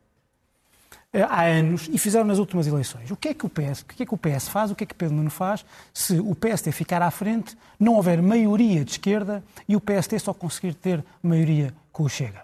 eh, 1.15 1.23
há 1.23 1.45
anos 1.45 1.89
e 1.93 1.97
fizeram 1.97 2.27
nas 2.27 2.39
últimas 2.39 2.67
eleições. 2.67 3.09
O 3.09 3.17
que 3.17 3.29
é 3.29 3.35
que 3.35 3.47
o 3.47 3.49
PS, 3.49 3.83
o 3.83 3.87
que 3.87 4.03
é 4.03 4.07
que 4.07 4.15
o 4.15 4.19
PS 4.19 4.49
faz, 4.49 4.73
o 4.73 4.75
que 4.75 4.83
é 4.83 4.87
que 4.87 4.95
Pedro 4.95 5.15
Nuno 5.15 5.31
faz 5.31 5.65
se 5.93 6.19
o 6.19 6.35
PSD 6.35 6.73
ficar 6.73 7.01
à 7.03 7.11
frente, 7.11 7.57
não 7.79 7.95
houver 7.95 8.21
maioria 8.21 8.85
de 8.85 8.91
esquerda 8.91 9.43
e 9.69 9.77
o 9.77 9.81
PSD 9.81 10.19
só 10.19 10.35
conseguir 10.35 10.75
ter 10.75 11.05
maioria 11.23 11.73
com 11.93 12.03
o 12.03 12.09
Chega? 12.09 12.44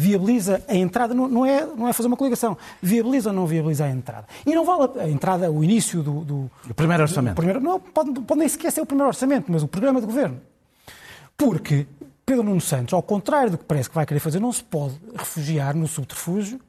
Viabiliza 0.00 0.62
a 0.68 0.76
entrada, 0.76 1.12
não, 1.12 1.26
não 1.26 1.44
é, 1.44 1.66
não 1.66 1.88
é 1.88 1.92
fazer 1.92 2.06
uma 2.06 2.16
coligação, 2.16 2.56
viabiliza 2.80 3.30
ou 3.30 3.34
não 3.34 3.46
viabiliza 3.48 3.84
a 3.84 3.90
entrada. 3.90 4.28
E 4.46 4.54
não 4.54 4.64
vale 4.64 5.00
a, 5.00 5.08
entrada, 5.08 5.50
o 5.50 5.64
início 5.64 6.04
do, 6.04 6.20
do, 6.24 6.50
O 6.70 6.74
primeiro 6.74 7.02
orçamento. 7.02 7.32
o 7.32 7.36
primeiro- 7.36 7.60
não, 7.60 7.80
pode, 7.80 8.12
pode 8.20 8.38
nem 8.38 8.48
sequer 8.48 8.70
ser 8.70 8.80
o 8.80 8.86
primeiro 8.86 9.08
orçamento, 9.08 9.50
mas 9.50 9.60
o 9.64 9.66
programa 9.66 10.00
de 10.00 10.06
governo. 10.06 10.40
Porque 11.36 11.86
Pedro 12.24 12.44
Nuno 12.44 12.60
Santos, 12.60 12.94
ao 12.94 13.02
contrário 13.02 13.50
do 13.50 13.58
que 13.58 13.64
parece 13.64 13.88
que 13.88 13.94
vai 13.96 14.06
querer 14.06 14.20
fazer, 14.20 14.38
não 14.40 14.52
se 14.52 14.62
pode 14.62 14.94
refugiar 15.16 15.74
no 15.74 15.88
subterfúgio 15.88 16.60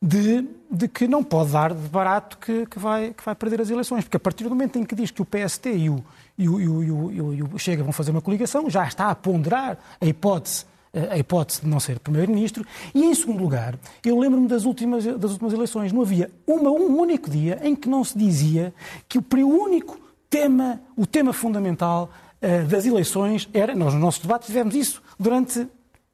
de, 0.00 0.44
de 0.70 0.88
que 0.88 1.06
não 1.06 1.22
pode 1.22 1.52
dar 1.52 1.72
de 1.72 1.88
barato 1.88 2.36
que, 2.38 2.66
que 2.66 2.78
vai, 2.80 3.12
que 3.12 3.24
vai 3.24 3.34
perder 3.36 3.60
as 3.60 3.70
eleições. 3.70 4.02
Porque 4.04 4.16
a 4.16 4.20
partir 4.20 4.44
do 4.44 4.50
momento 4.50 4.76
em 4.78 4.84
que 4.84 4.94
diz 4.96 5.10
que 5.12 5.22
o 5.22 5.24
PST 5.24 5.70
e 5.70 5.88
o, 5.88 6.04
e 6.36 6.48
o, 6.48 6.60
e 6.60 6.90
o- 6.90 7.34
e 7.34 7.42
o 7.44 7.58
Chega 7.58 7.82
vão 7.84 7.92
fazer 7.92 8.10
uma 8.10 8.20
coligação, 8.20 8.68
já 8.68 8.84
está 8.88 9.08
a 9.08 9.14
ponderar 9.14 9.78
a 10.00 10.04
hipótese 10.06 10.64
a 11.10 11.16
hipótese 11.16 11.62
de 11.62 11.68
não 11.68 11.80
ser 11.80 11.98
Primeiro-Ministro. 11.98 12.64
E, 12.94 13.04
em 13.04 13.14
segundo 13.14 13.42
lugar, 13.42 13.78
eu 14.04 14.18
lembro-me 14.18 14.46
das 14.46 14.64
últimas, 14.64 15.04
das 15.04 15.32
últimas 15.32 15.52
eleições. 15.52 15.92
Não 15.92 16.02
havia 16.02 16.30
uma, 16.46 16.70
um 16.70 16.98
único 16.98 17.30
dia 17.30 17.58
em 17.62 17.74
que 17.74 17.88
não 17.88 18.04
se 18.04 18.16
dizia 18.16 18.74
que 19.08 19.18
o 19.18 19.24
único 19.48 19.98
tema, 20.28 20.80
o 20.96 21.06
tema 21.06 21.32
fundamental 21.32 22.10
eh, 22.40 22.62
das 22.62 22.84
eleições 22.84 23.48
era, 23.54 23.74
nós 23.74 23.94
nos 23.94 24.02
nossos 24.02 24.20
debates 24.20 24.46
tivemos 24.46 24.74
isso 24.74 25.02
durante, 25.18 25.66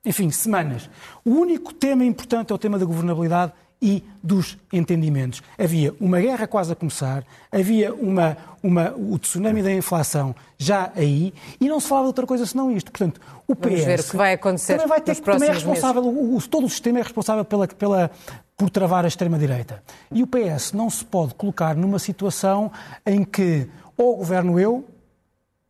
enfim, 0.05 0.31
semanas. 0.31 0.89
O 1.25 1.31
único 1.31 1.73
tema 1.73 2.05
importante 2.05 2.53
é 2.53 2.55
o 2.55 2.59
tema 2.59 2.79
da 2.79 2.85
governabilidade 2.85 3.53
e 3.81 4.03
dos 4.23 4.59
entendimentos. 4.73 5.41
Havia 5.59 5.95
uma 6.01 6.21
guerra 6.21 6.47
quase 6.47 6.73
a 6.73 6.75
começar, 6.77 7.25
havia 7.53 7.95
uma, 7.95 8.37
uma, 8.63 8.93
o 8.97 9.17
tsunami 9.19 9.63
da 9.63 9.73
inflação 9.73 10.35
já 10.59 10.91
aí 10.97 11.33
e 11.61 11.69
não 11.69 11.79
se 11.79 11.87
falava 11.89 12.07
de 12.07 12.09
outra 12.09 12.27
coisa 12.27 12.45
senão 12.45 12.71
isto. 12.73 12.91
Portanto, 12.91 13.21
o 13.47 13.55
Vamos 13.55 13.79
PS 13.79 13.85
ver 13.87 14.01
o 14.01 14.05
que 14.05 14.17
vai 14.17 14.33
acontecer 14.35 14.73
também, 14.75 14.89
vai 14.89 15.01
ter, 15.01 15.15
que- 15.15 15.23
também 15.23 15.49
é 15.49 15.53
responsável, 15.53 16.03
o- 16.07 16.43
todo 16.49 16.67
o 16.67 16.69
sistema 16.69 16.99
é 16.99 17.03
responsável 17.03 17.45
pela, 17.45 17.69
pela, 17.69 18.11
por 18.57 18.69
travar 18.69 19.05
a 19.05 19.09
extrema-direita. 19.09 19.83
E 20.11 20.23
o 20.23 20.27
PS 20.27 20.73
não 20.75 20.91
se 20.91 21.05
pode 21.05 21.35
colocar 21.35 21.77
numa 21.77 22.01
situação 22.01 22.73
em 23.07 23.23
que 23.25 23.69
ou 23.97 24.17
governo 24.17 24.59
eu 24.59 24.85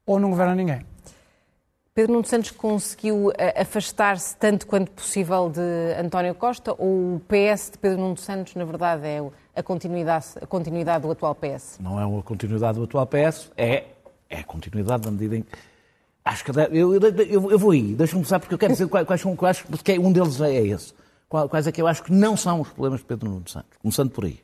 ou 0.07 0.19
não 0.19 0.31
governa 0.31 0.55
ninguém. 0.55 0.81
Pedro 1.99 2.13
Nuno 2.13 2.25
Santos 2.25 2.53
conseguiu 2.53 3.33
eh, 3.37 3.61
afastar-se 3.61 4.37
tanto 4.37 4.69
quanto 4.69 4.89
possível 4.93 5.51
de 5.51 5.61
António 6.01 6.33
Costa 6.33 6.73
ou 6.79 7.17
o 7.17 7.21
PS 7.27 7.73
de 7.73 7.79
Pedro 7.79 7.99
Nuno 7.99 8.17
Santos, 8.17 8.55
na 8.55 8.65
verdade, 8.65 9.05
é 9.05 9.21
a 9.57 9.63
continuidade, 9.65 10.27
a 10.41 10.47
continuidade 10.47 11.03
do 11.03 11.11
atual 11.11 11.35
PS? 11.35 11.79
Não 11.81 11.99
é 12.01 12.07
uma 12.07 12.23
continuidade 12.23 12.79
do 12.79 12.85
atual 12.85 13.05
PS, 13.05 13.51
é, 13.57 13.87
é 14.31 14.39
a 14.39 14.45
continuidade 14.45 15.07
na 15.07 15.11
medida 15.11 15.39
em 15.39 15.43
que. 15.43 15.49
Acho 16.25 16.45
que. 16.45 16.53
Eu, 16.71 16.95
eu, 16.95 17.01
eu- 17.01 17.51
eu 17.51 17.59
vou 17.59 17.73
aí, 17.73 17.93
deixa-me 17.97 18.21
começar 18.23 18.39
porque 18.39 18.55
eu 18.55 18.59
quero 18.59 18.75
dizer 18.75 18.87
quais, 18.87 19.21
são. 19.21 19.35
Quais, 19.35 19.61
porque 19.63 19.99
um 19.99 20.13
deles 20.13 20.41
é 20.41 20.55
esse. 20.55 20.95
Qual- 21.29 21.49
Quais 21.49 21.67
é 21.67 21.73
que 21.73 21.83
eu 21.83 21.89
acho 21.89 22.05
que 22.05 22.13
não 22.13 22.37
são 22.37 22.61
os 22.61 22.69
problemas 22.69 23.01
de 23.01 23.07
Pedro 23.07 23.29
Nuno 23.29 23.49
Santos? 23.49 23.77
Começando 23.83 24.11
por 24.11 24.25
aí. 24.25 24.39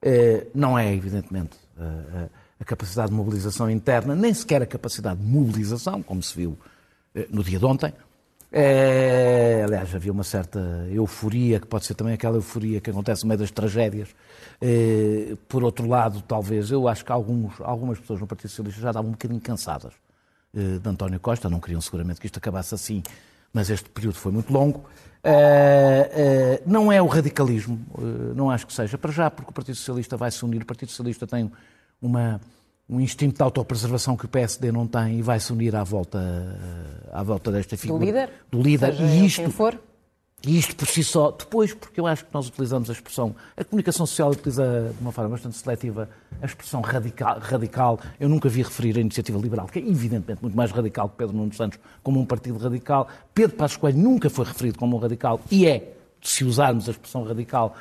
Eh, 0.00 0.46
não 0.54 0.78
é, 0.78 0.90
evidentemente, 0.94 1.58
a, 1.78 1.84
a- 1.84 2.28
a 2.60 2.64
capacidade 2.64 3.08
de 3.08 3.14
mobilização 3.14 3.70
interna, 3.70 4.14
nem 4.14 4.34
sequer 4.34 4.62
a 4.62 4.66
capacidade 4.66 5.18
de 5.18 5.26
mobilização, 5.26 6.02
como 6.02 6.22
se 6.22 6.36
viu 6.36 6.58
eh, 7.14 7.26
no 7.30 7.42
dia 7.42 7.58
de 7.58 7.64
ontem. 7.64 7.92
Eh, 8.52 9.62
aliás, 9.64 9.94
havia 9.94 10.10
uma 10.10 10.24
certa 10.24 10.58
euforia, 10.90 11.60
que 11.60 11.66
pode 11.66 11.86
ser 11.86 11.94
também 11.94 12.14
aquela 12.14 12.36
euforia 12.36 12.80
que 12.80 12.90
acontece 12.90 13.22
no 13.22 13.28
meio 13.28 13.38
das 13.38 13.50
tragédias. 13.50 14.08
Eh, 14.60 15.36
por 15.48 15.62
outro 15.62 15.86
lado, 15.86 16.20
talvez, 16.22 16.70
eu 16.70 16.88
acho 16.88 17.04
que 17.04 17.12
alguns, 17.12 17.60
algumas 17.60 17.98
pessoas 17.98 18.20
no 18.20 18.26
Partido 18.26 18.50
Socialista 18.50 18.80
já 18.80 18.90
estavam 18.90 19.10
um 19.10 19.12
bocadinho 19.12 19.40
cansadas 19.40 19.92
eh, 20.54 20.78
de 20.78 20.88
António 20.88 21.20
Costa, 21.20 21.48
não 21.48 21.60
queriam 21.60 21.80
seguramente 21.80 22.20
que 22.20 22.26
isto 22.26 22.38
acabasse 22.38 22.74
assim, 22.74 23.02
mas 23.52 23.70
este 23.70 23.88
período 23.88 24.16
foi 24.16 24.32
muito 24.32 24.52
longo. 24.52 24.84
Não 26.66 26.90
é 26.90 27.00
o 27.00 27.06
radicalismo, 27.06 27.78
não 28.34 28.50
acho 28.50 28.66
que 28.66 28.72
seja, 28.72 28.96
para 28.96 29.12
já, 29.12 29.30
porque 29.30 29.50
o 29.50 29.52
Partido 29.52 29.74
Socialista 29.74 30.16
vai 30.16 30.30
se 30.30 30.44
unir. 30.44 30.62
O 30.62 30.66
Partido 30.66 30.88
Socialista 30.88 31.26
tem 31.26 31.50
uma, 32.00 32.40
um 32.88 33.00
instinto 33.00 33.36
de 33.36 33.42
autopreservação 33.42 34.16
que 34.16 34.24
o 34.24 34.28
PSD 34.28 34.72
não 34.72 34.86
tem 34.86 35.18
e 35.18 35.22
vai 35.22 35.38
se 35.38 35.52
unir 35.52 35.76
à 35.76 35.84
volta, 35.84 36.18
eh, 36.18 37.10
à 37.12 37.22
volta 37.22 37.52
desta 37.52 37.76
Do 37.76 37.80
figura. 37.80 38.04
líder? 38.04 38.32
Do 38.50 38.62
líder. 38.62 39.00
E 39.00 39.26
isto, 39.26 39.50
for? 39.50 39.78
e 40.46 40.58
isto 40.58 40.74
por 40.74 40.88
si 40.88 41.04
só, 41.04 41.30
depois, 41.30 41.74
porque 41.74 42.00
eu 42.00 42.06
acho 42.06 42.24
que 42.24 42.32
nós 42.32 42.48
utilizamos 42.48 42.88
a 42.88 42.92
expressão, 42.92 43.34
a 43.56 43.62
comunicação 43.62 44.06
social 44.06 44.30
utiliza 44.30 44.92
de 44.96 45.00
uma 45.00 45.12
forma 45.12 45.30
bastante 45.30 45.56
seletiva 45.56 46.08
a 46.40 46.46
expressão 46.46 46.80
radical, 46.80 47.38
radical. 47.38 48.00
Eu 48.18 48.28
nunca 48.28 48.48
vi 48.48 48.62
referir 48.62 48.96
a 48.96 49.00
iniciativa 49.00 49.38
liberal, 49.38 49.66
que 49.66 49.78
é 49.78 49.82
evidentemente 49.82 50.40
muito 50.42 50.56
mais 50.56 50.70
radical 50.70 51.08
que 51.10 51.16
Pedro 51.16 51.36
Nuno 51.36 51.52
Santos 51.52 51.78
como 52.02 52.18
um 52.18 52.24
partido 52.24 52.58
radical. 52.58 53.06
Pedro 53.34 53.56
Passos 53.56 53.76
Coelho 53.76 53.98
nunca 53.98 54.30
foi 54.30 54.46
referido 54.46 54.78
como 54.78 54.96
um 54.96 54.98
radical 54.98 55.40
e 55.50 55.66
é, 55.66 55.94
se 56.22 56.44
usarmos 56.44 56.88
a 56.88 56.92
expressão 56.92 57.22
radical 57.22 57.76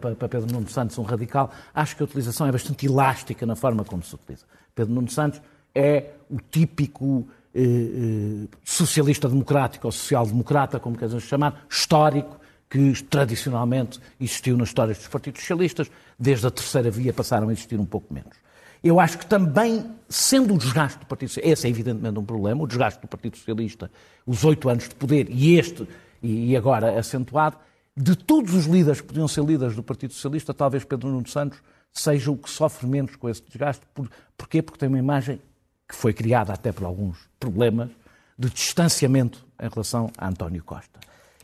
para, 0.00 0.14
para, 0.14 0.28
Pedro 0.28 0.52
Nuno 0.52 0.68
Santos, 0.68 0.96
um 0.98 1.02
radical, 1.02 1.50
acho 1.74 1.96
que 1.96 2.02
a 2.02 2.04
utilização 2.04 2.46
é 2.46 2.52
bastante 2.52 2.86
elástica 2.86 3.46
na 3.46 3.56
forma 3.56 3.84
como 3.84 4.02
se 4.02 4.14
utiliza. 4.14 4.44
Pedro 4.74 4.94
Nuno 4.94 5.10
Santos 5.10 5.40
é 5.74 6.12
o 6.28 6.38
típico 6.50 7.26
eh, 7.54 7.62
eh, 7.62 8.48
socialista 8.64 9.28
democrático 9.28 9.86
ou 9.86 9.92
social-democrata, 9.92 10.78
como 10.78 10.96
queres 10.96 11.22
chamar, 11.22 11.64
histórico, 11.68 12.40
que 12.68 13.02
tradicionalmente 13.02 13.98
existiu 14.20 14.56
nas 14.56 14.68
histórias 14.68 14.98
dos 14.98 15.08
partidos 15.08 15.40
socialistas, 15.40 15.90
desde 16.18 16.46
a 16.46 16.50
terceira 16.50 16.90
via 16.90 17.12
passaram 17.12 17.48
a 17.48 17.52
existir 17.52 17.78
um 17.80 17.84
pouco 17.84 18.14
menos. 18.14 18.36
Eu 18.82 18.98
acho 18.98 19.18
que 19.18 19.26
também, 19.26 19.84
sendo 20.08 20.54
o 20.54 20.58
desgaste 20.58 21.00
do 21.00 21.06
Partido 21.06 21.28
Socialista, 21.28 21.52
esse 21.52 21.66
é 21.66 21.70
evidentemente 21.70 22.18
um 22.18 22.24
problema, 22.24 22.62
o 22.62 22.66
desgaste 22.66 23.00
do 23.00 23.08
Partido 23.08 23.36
Socialista, 23.36 23.90
os 24.24 24.44
oito 24.44 24.68
anos 24.68 24.88
de 24.88 24.94
poder 24.94 25.26
e 25.28 25.58
este, 25.58 25.86
e 26.22 26.56
agora 26.56 26.98
acentuado, 26.98 27.56
de 27.96 28.16
todos 28.16 28.54
os 28.54 28.66
líderes 28.66 29.00
que 29.00 29.06
podiam 29.08 29.28
ser 29.28 29.44
líderes 29.44 29.74
do 29.76 29.82
Partido 29.82 30.12
Socialista, 30.12 30.54
talvez 30.54 30.84
Pedro 30.84 31.08
Nuno 31.10 31.28
Santos 31.28 31.58
seja 31.92 32.30
o 32.30 32.36
que 32.36 32.48
sofre 32.48 32.86
menos 32.86 33.16
com 33.16 33.28
esse 33.28 33.42
desgaste. 33.42 33.82
Por, 33.92 34.08
porquê? 34.36 34.62
Porque 34.62 34.78
tem 34.78 34.88
uma 34.88 34.98
imagem 34.98 35.40
que 35.88 35.94
foi 35.96 36.12
criada 36.12 36.52
até 36.52 36.70
por 36.72 36.84
alguns 36.84 37.18
problemas 37.38 37.90
de 38.38 38.48
distanciamento 38.48 39.44
em 39.60 39.68
relação 39.68 40.10
a 40.16 40.28
António 40.28 40.62
Costa. 40.64 40.98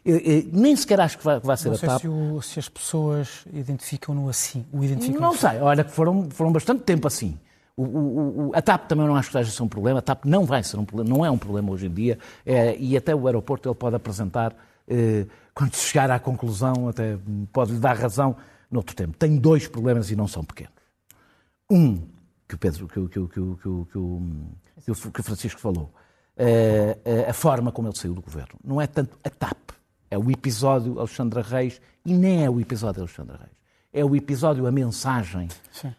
Eu, 0.05 0.19
eu, 0.19 0.45
nem 0.53 0.75
sequer 0.77 1.01
acho 1.01 1.19
que 1.19 1.25
vai, 1.25 1.41
que 1.41 1.47
vai 1.47 1.57
ser 1.57 1.69
Não 1.69 1.75
a 1.75 1.79
TAP. 1.79 2.01
se, 2.01 2.09
o- 2.09 2.41
se 2.41 2.59
as 2.61 2.69
pessoas 2.69 3.45
identificam-no 3.53 4.29
assim. 4.29 4.65
O 4.73 4.85
identificam 4.85 5.21
Não 5.21 5.31
assim. 5.31 5.41
sei, 5.51 5.59
olha 5.61 5.83
que 5.83 5.91
foram, 5.91 6.31
foram 6.31 6.53
bastante 6.53 6.85
tempo 6.85 7.09
assim. 7.09 7.37
O- 7.77 7.83
o- 7.83 8.49
o- 8.49 8.53
a 8.55 8.63
TAP 8.63 8.87
também 8.89 9.05
não 9.07 9.17
acho 9.17 9.29
que 9.31 9.37
seja 9.37 9.51
ser 9.51 9.63
um 9.65 9.69
problema, 9.69 9.99
a 9.99 10.03
TAP 10.03 10.25
não 10.25 10.45
vai 10.47 10.63
ser 10.63 10.79
um 10.79 10.85
problema, 10.85 11.11
não 11.11 11.27
é 11.27 11.31
um 11.31 11.37
problema 11.37 11.73
hoje 11.73 11.87
em 11.87 11.91
dia, 11.93 12.19
é, 12.47 12.77
e 12.79 12.97
até 12.97 13.15
o 13.15 13.27
aeroporto 13.27 13.69
ele 13.69 13.75
pode 13.75 13.97
apresentar, 13.97 14.55
quando 15.55 15.75
se 15.75 15.87
chegar 15.89 16.11
à 16.11 16.19
conclusão, 16.19 16.89
até 16.89 17.19
pode 17.53 17.73
lhe 17.73 17.79
dar 17.79 17.97
razão 17.97 18.37
noutro 18.71 18.95
tempo. 18.95 19.17
Tem 19.17 19.37
dois 19.37 19.67
problemas 19.69 20.11
e 20.11 20.17
não 20.17 20.29
são 20.29 20.45
pequenos. 20.45 20.73
Um, 21.71 22.07
que 22.49 22.55
o 22.55 22.59
Pedro, 22.59 22.87
que, 22.87 22.99
o- 23.01 23.09
que, 23.09 23.19
o- 23.19 23.29
que, 23.29 23.41
o- 23.41 23.57
que, 23.57 23.69
o- 23.69 23.87
que, 23.91 23.99
o- 24.91 25.11
que 25.13 25.21
o- 25.21 25.25
Francisco 25.25 25.61
falou, 25.61 25.93
eh, 26.37 26.97
eh, 27.05 27.27
a 27.29 27.33
forma 27.33 27.73
como 27.73 27.89
ele 27.89 27.97
saiu 27.97 28.15
do 28.15 28.23
governo. 28.23 28.55
Não 28.63 28.81
é 28.81 28.87
tanto 28.87 29.19
a 29.25 29.31
TAP, 29.31 29.71
é 30.11 30.17
o 30.19 30.31
episódio 30.31 30.99
Alexandra 30.99 31.43
Reis 31.43 31.81
e 32.05 32.13
nem 32.13 32.45
é 32.45 32.51
o 32.51 32.61
episódio 32.61 33.01
Alexandra 33.03 33.37
Reis. 33.37 33.57
É 33.93 34.05
o 34.05 34.15
episódio, 34.15 34.67
a 34.67 34.71
mensagem. 34.71 35.49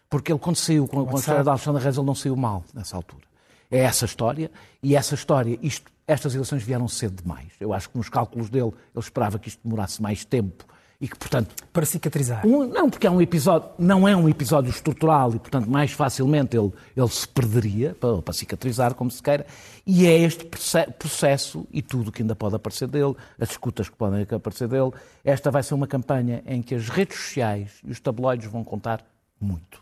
Porque 0.08 0.30
ele, 0.32 0.38
quando 0.38 0.56
saiu 0.56 0.86
com, 0.86 1.04
com 1.04 1.16
a 1.16 1.18
história 1.20 1.42
da 1.44 1.50
Alexandra 1.50 1.82
Reis, 1.82 1.96
ele 1.96 2.06
não 2.06 2.14
saiu 2.14 2.36
mal 2.36 2.64
nessa 2.72 2.96
altura. 2.96 3.24
É 3.70 3.78
essa 3.80 4.04
história, 4.06 4.50
e 4.82 4.94
essa 4.96 5.14
história, 5.14 5.58
isto, 5.60 5.90
estas 6.08 6.34
eleições 6.34 6.62
vieram 6.64 6.88
cedo 6.88 7.22
demais. 7.22 7.48
Eu 7.60 7.72
acho 7.72 7.88
que 7.90 7.96
nos 7.96 8.08
cálculos 8.08 8.50
dele, 8.50 8.72
ele 8.94 8.98
esperava 9.04 9.38
que 9.38 9.48
isto 9.48 9.60
demorasse 9.62 10.02
mais 10.02 10.24
tempo 10.24 10.64
e 11.00 11.06
que, 11.06 11.16
portanto, 11.16 11.54
Para 11.72 11.86
cicatrizar. 11.86 12.44
um- 12.44 12.66
não, 12.66 12.90
porque 12.90 13.06
é 13.06 13.10
um 13.10 13.22
episódio, 13.22 13.68
não 13.78 14.08
é 14.08 14.16
um 14.16 14.28
episódio 14.28 14.68
estrutural 14.68 15.32
e, 15.32 15.38
portanto, 15.38 15.70
mais 15.70 15.92
facilmente 15.92 16.56
ele, 16.56 16.72
ele 16.96 17.08
se 17.08 17.28
perderia, 17.28 17.94
para, 18.00 18.20
para 18.20 18.34
cicatrizar, 18.34 18.94
como 18.96 19.08
se 19.08 19.22
queira, 19.22 19.46
e 19.86 20.06
é 20.08 20.18
este 20.18 20.44
proce- 20.44 20.90
processo 20.98 21.64
e 21.70 21.80
tudo 21.82 22.10
que 22.10 22.22
ainda 22.22 22.34
pode 22.34 22.56
aparecer 22.56 22.88
dele, 22.88 23.14
as 23.38 23.50
escutas 23.50 23.88
que 23.88 23.94
podem 23.94 24.26
aparecer 24.28 24.66
dele, 24.66 24.90
esta 25.24 25.52
vai 25.52 25.62
ser 25.62 25.74
uma 25.74 25.86
campanha 25.86 26.42
em 26.44 26.60
que 26.60 26.74
as 26.74 26.88
redes 26.88 27.16
sociais 27.16 27.74
e 27.86 27.92
os 27.92 28.00
tabloides 28.00 28.50
vão 28.50 28.64
contar 28.64 29.04
muito. 29.40 29.80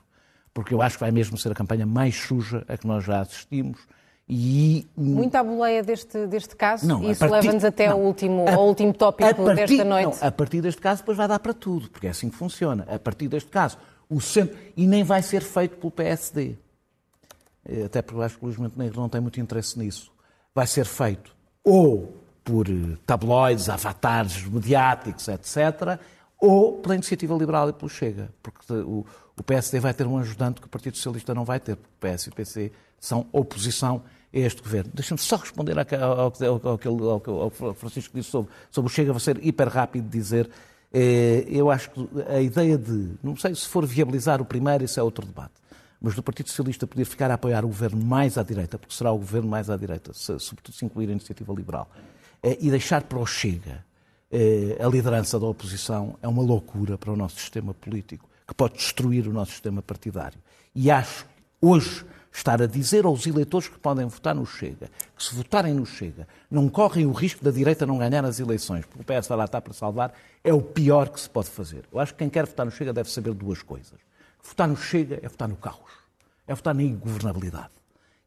Porque 0.53 0.75
eu 0.75 0.83
acho 0.83 0.97
que 0.97 1.01
vai 1.01 1.11
mesmo 1.11 1.39
ser 1.39 1.51
a 1.51 1.55
campanha 1.55 1.87
mais 1.87 2.15
suja 2.15 2.63
a 2.69 2.77
que 2.77 2.87
nós 2.87 3.03
já 3.05 3.21
assistimos 3.21 3.79
e 4.29 4.87
Muita 4.97 5.43
boleia 5.45 5.83
deste, 5.83 6.27
deste 6.27 6.57
caso 6.57 6.87
não, 6.87 7.03
e 7.05 7.13
isso 7.13 7.25
leva-nos 7.27 7.65
até 7.65 7.87
não. 7.89 7.95
ao 7.95 8.01
último, 8.03 8.49
A- 8.49 8.55
ao 8.55 8.67
último 8.67 8.93
tópico 8.93 9.45
partir- 9.45 9.67
desta 9.69 9.85
noite. 9.85 10.19
não, 10.21 10.29
a 10.29 10.33
partir 10.33 10.61
deste 10.61 10.81
caso, 10.81 11.03
depois 11.03 11.17
vai 11.17 11.29
dar 11.29 11.39
para 11.39 11.55
tudo, 11.55 11.89
porque 11.91 12.07
é 12.09 12.11
assim 12.11 12.29
que 12.29 12.35
funciona. 12.37 12.85
A 12.91 12.99
partir 12.99 13.29
deste 13.29 13.49
caso, 13.51 13.79
o 14.11 14.21
centro. 14.21 14.57
E 14.77 14.87
nem 14.87 15.05
vai 15.05 15.23
ser 15.23 15.43
feito 15.43 15.77
pelo 15.77 15.91
PSD. 15.93 16.57
Eh, 17.69 17.85
Até 17.85 18.03
porque 18.03 18.23
acho 18.23 18.37
que 18.39 18.45
o 18.45 18.47
Luís 18.47 18.59
Montenegro 18.59 19.01
não 19.01 19.09
tem 19.09 19.21
muito 19.21 19.41
interesse 19.41 19.79
nisso. 19.79 20.11
Vai 20.55 20.67
ser 20.67 20.87
feito 20.87 21.35
ou 21.63 22.17
por 22.45 22.69
eh, 22.69 22.97
tabloides, 23.07 23.69
avatares 23.69 24.45
mediáticos, 24.47 25.27
etc., 25.29 25.99
ou 26.39 26.75
pela 26.81 26.95
Iniciativa 26.95 27.35
Liberal 27.35 27.69
e 27.71 27.73
pelo 27.73 27.89
Chega. 27.89 28.29
Porque 28.43 28.73
o, 28.73 29.05
o 29.39 29.43
PSD 29.43 29.81
vai 29.81 29.95
ter 29.95 30.07
um 30.07 30.19
ajudante 30.19 30.61
que 30.61 30.67
o 30.67 30.71
Partido 30.71 30.97
Socialista 30.97 31.35
não 31.35 31.45
vai 31.45 31.59
ter, 31.61 31.77
porque 31.77 31.93
o 31.95 32.13
PS 32.17 32.27
e 32.27 32.29
o 32.29 32.35
PC 32.35 32.73
são 33.01 33.27
oposição 33.33 34.03
a 34.35 34.39
este 34.39 34.63
governo. 34.63 34.91
Deixa-me 34.95 35.19
só 35.21 35.37
responder 35.37 35.77
ao, 35.79 35.85
que- 36.79 37.31
o 37.31 37.51
Francisco 37.75 38.15
disse 38.17 38.31
sobre, 38.31 38.51
sobre 38.71 38.91
o 38.91 38.95
Chega, 38.95 39.13
vou 39.13 39.21
ser 39.21 39.45
hiper 39.45 39.69
rápido 39.69 40.09
dizer. 40.09 40.49
eh, 40.93 41.45
Eu 41.49 41.71
acho 41.71 41.91
que 41.91 42.09
a 42.29 42.41
ideia 42.41 42.77
de, 42.79 43.13
não 43.23 43.37
sei 43.37 43.55
se 43.55 43.67
for 43.69 43.85
viabilizar 43.87 44.41
o 44.41 44.45
primeiro, 44.45 44.85
isso 44.85 44.99
é 45.01 45.03
outro 45.03 45.25
debate, 45.27 45.55
mas 46.01 46.15
do 46.15 46.23
Partido 46.23 46.49
Socialista 46.49 46.87
poder 46.87 47.05
ficar 47.05 47.31
a 47.31 47.35
apoiar 47.35 47.65
o 47.65 47.69
governo 47.69 48.05
mais 48.05 48.37
à 48.39 48.43
direita, 48.43 48.79
porque 48.79 48.95
será 48.95 49.11
o 49.13 49.19
governo 49.19 49.49
mais 49.49 49.69
à 49.71 49.77
direita, 49.77 50.13
se- 50.13 50.39
sobretudo 50.39 50.75
se 50.75 50.85
incluir 50.85 51.09
a 51.09 51.13
iniciativa 51.13 51.53
liberal, 51.53 51.91
eh, 52.43 52.59
e 52.61 52.71
deixar 52.71 53.03
para 53.05 53.19
o 53.19 53.27
Chega 53.27 53.85
eh, 54.31 54.77
a 54.81 54.89
liderança 54.89 55.39
da 55.39 55.47
oposição 55.47 56.17
é 56.21 56.29
uma 56.29 56.43
loucura 56.43 56.99
para 56.99 57.13
o 57.13 57.17
nosso 57.17 57.37
sistema 57.39 57.73
político, 57.73 58.29
que 58.47 58.55
pode 58.55 58.75
destruir 58.75 59.27
o 59.29 59.33
nosso 59.33 59.53
sistema 59.53 59.81
partidário. 59.83 60.39
E 60.75 60.91
acho 60.91 61.25
hoje 61.61 62.05
estar 62.37 62.61
a 62.61 62.67
dizer 62.67 63.07
aos 63.07 63.27
eleitores 63.27 63.67
que 63.67 63.79
podem 63.79 64.07
votar 64.07 64.35
no 64.35 64.45
Chega, 64.45 64.91
que 65.17 65.23
se 65.23 65.35
votarem 65.35 65.73
no 65.73 65.87
Chega, 65.87 66.29
não 66.51 66.69
correm 66.69 67.07
o 67.07 67.13
risco 67.13 67.43
da 67.43 67.51
direita 67.51 67.87
não 67.87 67.97
ganhar 67.97 68.25
as 68.25 68.39
eleições, 68.39 68.85
porque 68.85 69.01
o 69.01 69.21
PS 69.21 69.29
lá 69.29 69.45
estar 69.47 69.63
para 69.63 69.73
salvar, 69.73 70.13
é 70.45 70.53
o 70.53 70.61
pior 70.61 71.09
que 71.09 71.19
se 71.19 71.31
pode 71.31 71.49
fazer. 71.49 71.85
Eu 71.91 71.99
acho 71.99 72.13
que 72.13 72.19
quem 72.19 72.29
quer 72.29 72.45
votar 72.45 72.67
no 72.67 72.73
Chega 72.73 72.93
deve 72.93 73.11
saber 73.11 73.33
duas 73.33 73.63
coisas. 73.63 73.99
Votar 74.43 74.69
no 74.69 74.77
Chega 74.77 75.19
é 75.23 75.29
votar 75.29 75.49
no 75.49 75.57
caos, 75.57 75.91
é 76.47 76.55
votar 76.55 76.75
na 76.75 76.83
ingovernabilidade. 76.83 77.71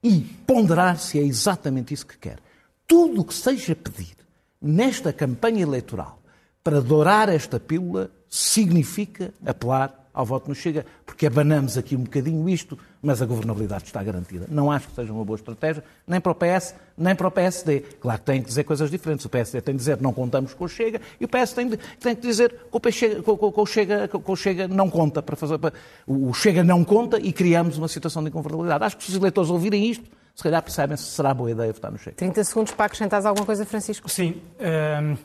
E 0.03 0.21
ponderar 0.47 0.97
se 0.97 1.19
é 1.19 1.23
exatamente 1.23 1.93
isso 1.93 2.07
que 2.07 2.17
quer. 2.17 2.39
Tudo 2.87 3.21
o 3.21 3.25
que 3.25 3.33
seja 3.33 3.75
pedir 3.75 4.15
nesta 4.59 5.13
campanha 5.13 5.61
eleitoral 5.61 6.19
para 6.63 6.81
dourar 6.81 7.29
esta 7.29 7.59
pílula 7.59 8.09
significa 8.27 9.33
apelar 9.45 10.08
ao 10.20 10.25
voto 10.25 10.50
no 10.50 10.55
Chega, 10.55 10.86
porque 11.05 11.25
abanamos 11.27 11.77
aqui 11.77 11.96
um 11.96 12.03
bocadinho 12.03 12.48
isto, 12.50 12.77
mas 13.01 13.22
a 13.22 13.25
governabilidade 13.25 13.86
está 13.86 14.03
garantida. 14.03 14.46
Não 14.50 14.70
acho 14.72 14.90
que 14.90 14.96
seja 14.96 15.14
uma 15.14 15.24
boa 15.24 15.38
estratégia, 15.38 15.84
nem 16.05 16.20
para 16.20 16.32
o 16.32 16.36
PS, 16.36 16.75
nem 16.98 17.16
para 17.16 17.27
o 17.27 17.32
PSD. 17.32 17.79
Claro 18.01 18.20
que 18.20 18.25
tem 18.25 18.42
que 18.42 18.48
dizer 18.50 18.64
coisas 18.66 18.92
diferentes. 18.92 19.25
O 19.25 19.29
PSD 19.29 19.62
tem 19.62 19.74
que 19.75 19.79
dizer 19.79 20.01
não 20.01 20.12
contamos 20.12 20.53
com 20.53 20.66
o 20.66 20.68
Chega 20.68 21.00
e 21.22 21.25
o 21.25 21.27
PS 21.27 21.53
tem, 21.53 21.70
de- 21.70 21.77
tem 21.77 22.16
que 22.16 22.22
dizer 22.22 22.50
que 22.70 22.88
o, 22.90 22.92
Chega, 22.92 23.24
com, 23.24 23.38
com- 23.38 23.51
com 23.51 23.62
o 23.62 23.66
Chega, 23.66 24.08
com 24.10 24.32
o 24.32 24.36
Chega 24.36 24.68
não 24.68 24.90
conta. 24.90 25.22
Para 25.22 25.36
fazer, 25.38 25.58
para- 25.58 25.74
o 26.05 26.34
Chega 26.34 26.64
não 26.64 26.84
conta 26.84 27.18
e 27.18 27.32
criamos 27.32 27.77
uma 27.77 27.88
situação 27.88 28.22
de 28.22 28.29
ingovernabilidade. 28.29 28.84
Acho 28.84 28.98
que 28.98 29.03
se 29.05 29.12
os 29.12 29.16
eleitores 29.16 29.50
ouvirem 29.50 29.90
isto, 29.90 30.03
se 30.36 30.44
calhar 30.44 30.62
percebem 30.62 30.96
se 30.98 31.03
será 31.03 31.34
boa 31.34 31.50
ideia 31.51 31.72
votar 31.72 31.92
no 31.92 31.98
Chega. 31.98 32.16
30 32.18 32.44
segundos 32.44 32.74
para 32.74 32.86
acrescentares 32.88 33.25
alguma 33.25 33.46
coisa, 33.46 33.66
Francisco. 33.66 34.10
Sim. 34.10 34.42
hum, 34.60 35.16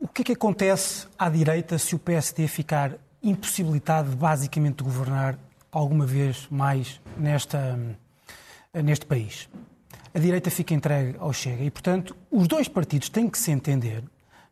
o 0.00 0.06
que 0.06 0.22
é 0.22 0.24
que 0.26 0.32
acontece 0.32 1.08
à 1.18 1.28
direita 1.28 1.76
se 1.76 1.94
o 1.94 1.98
PSD 1.98 2.46
ficar 2.46 2.92
impossibilitado 3.22 4.10
de 4.10 4.16
basicamente 4.16 4.82
governar 4.82 5.36
alguma 5.72 6.06
vez 6.06 6.46
mais 6.50 7.00
nesta, 7.16 7.76
hum, 7.76 7.94
neste 8.82 9.06
país? 9.06 9.48
A 10.14 10.18
direita 10.18 10.50
fica 10.50 10.72
entregue 10.72 11.16
ao 11.18 11.32
Chega 11.32 11.64
e, 11.64 11.70
portanto, 11.70 12.16
os 12.30 12.46
dois 12.46 12.68
partidos 12.68 13.08
têm 13.08 13.28
que 13.28 13.38
se 13.38 13.50
entender 13.50 14.04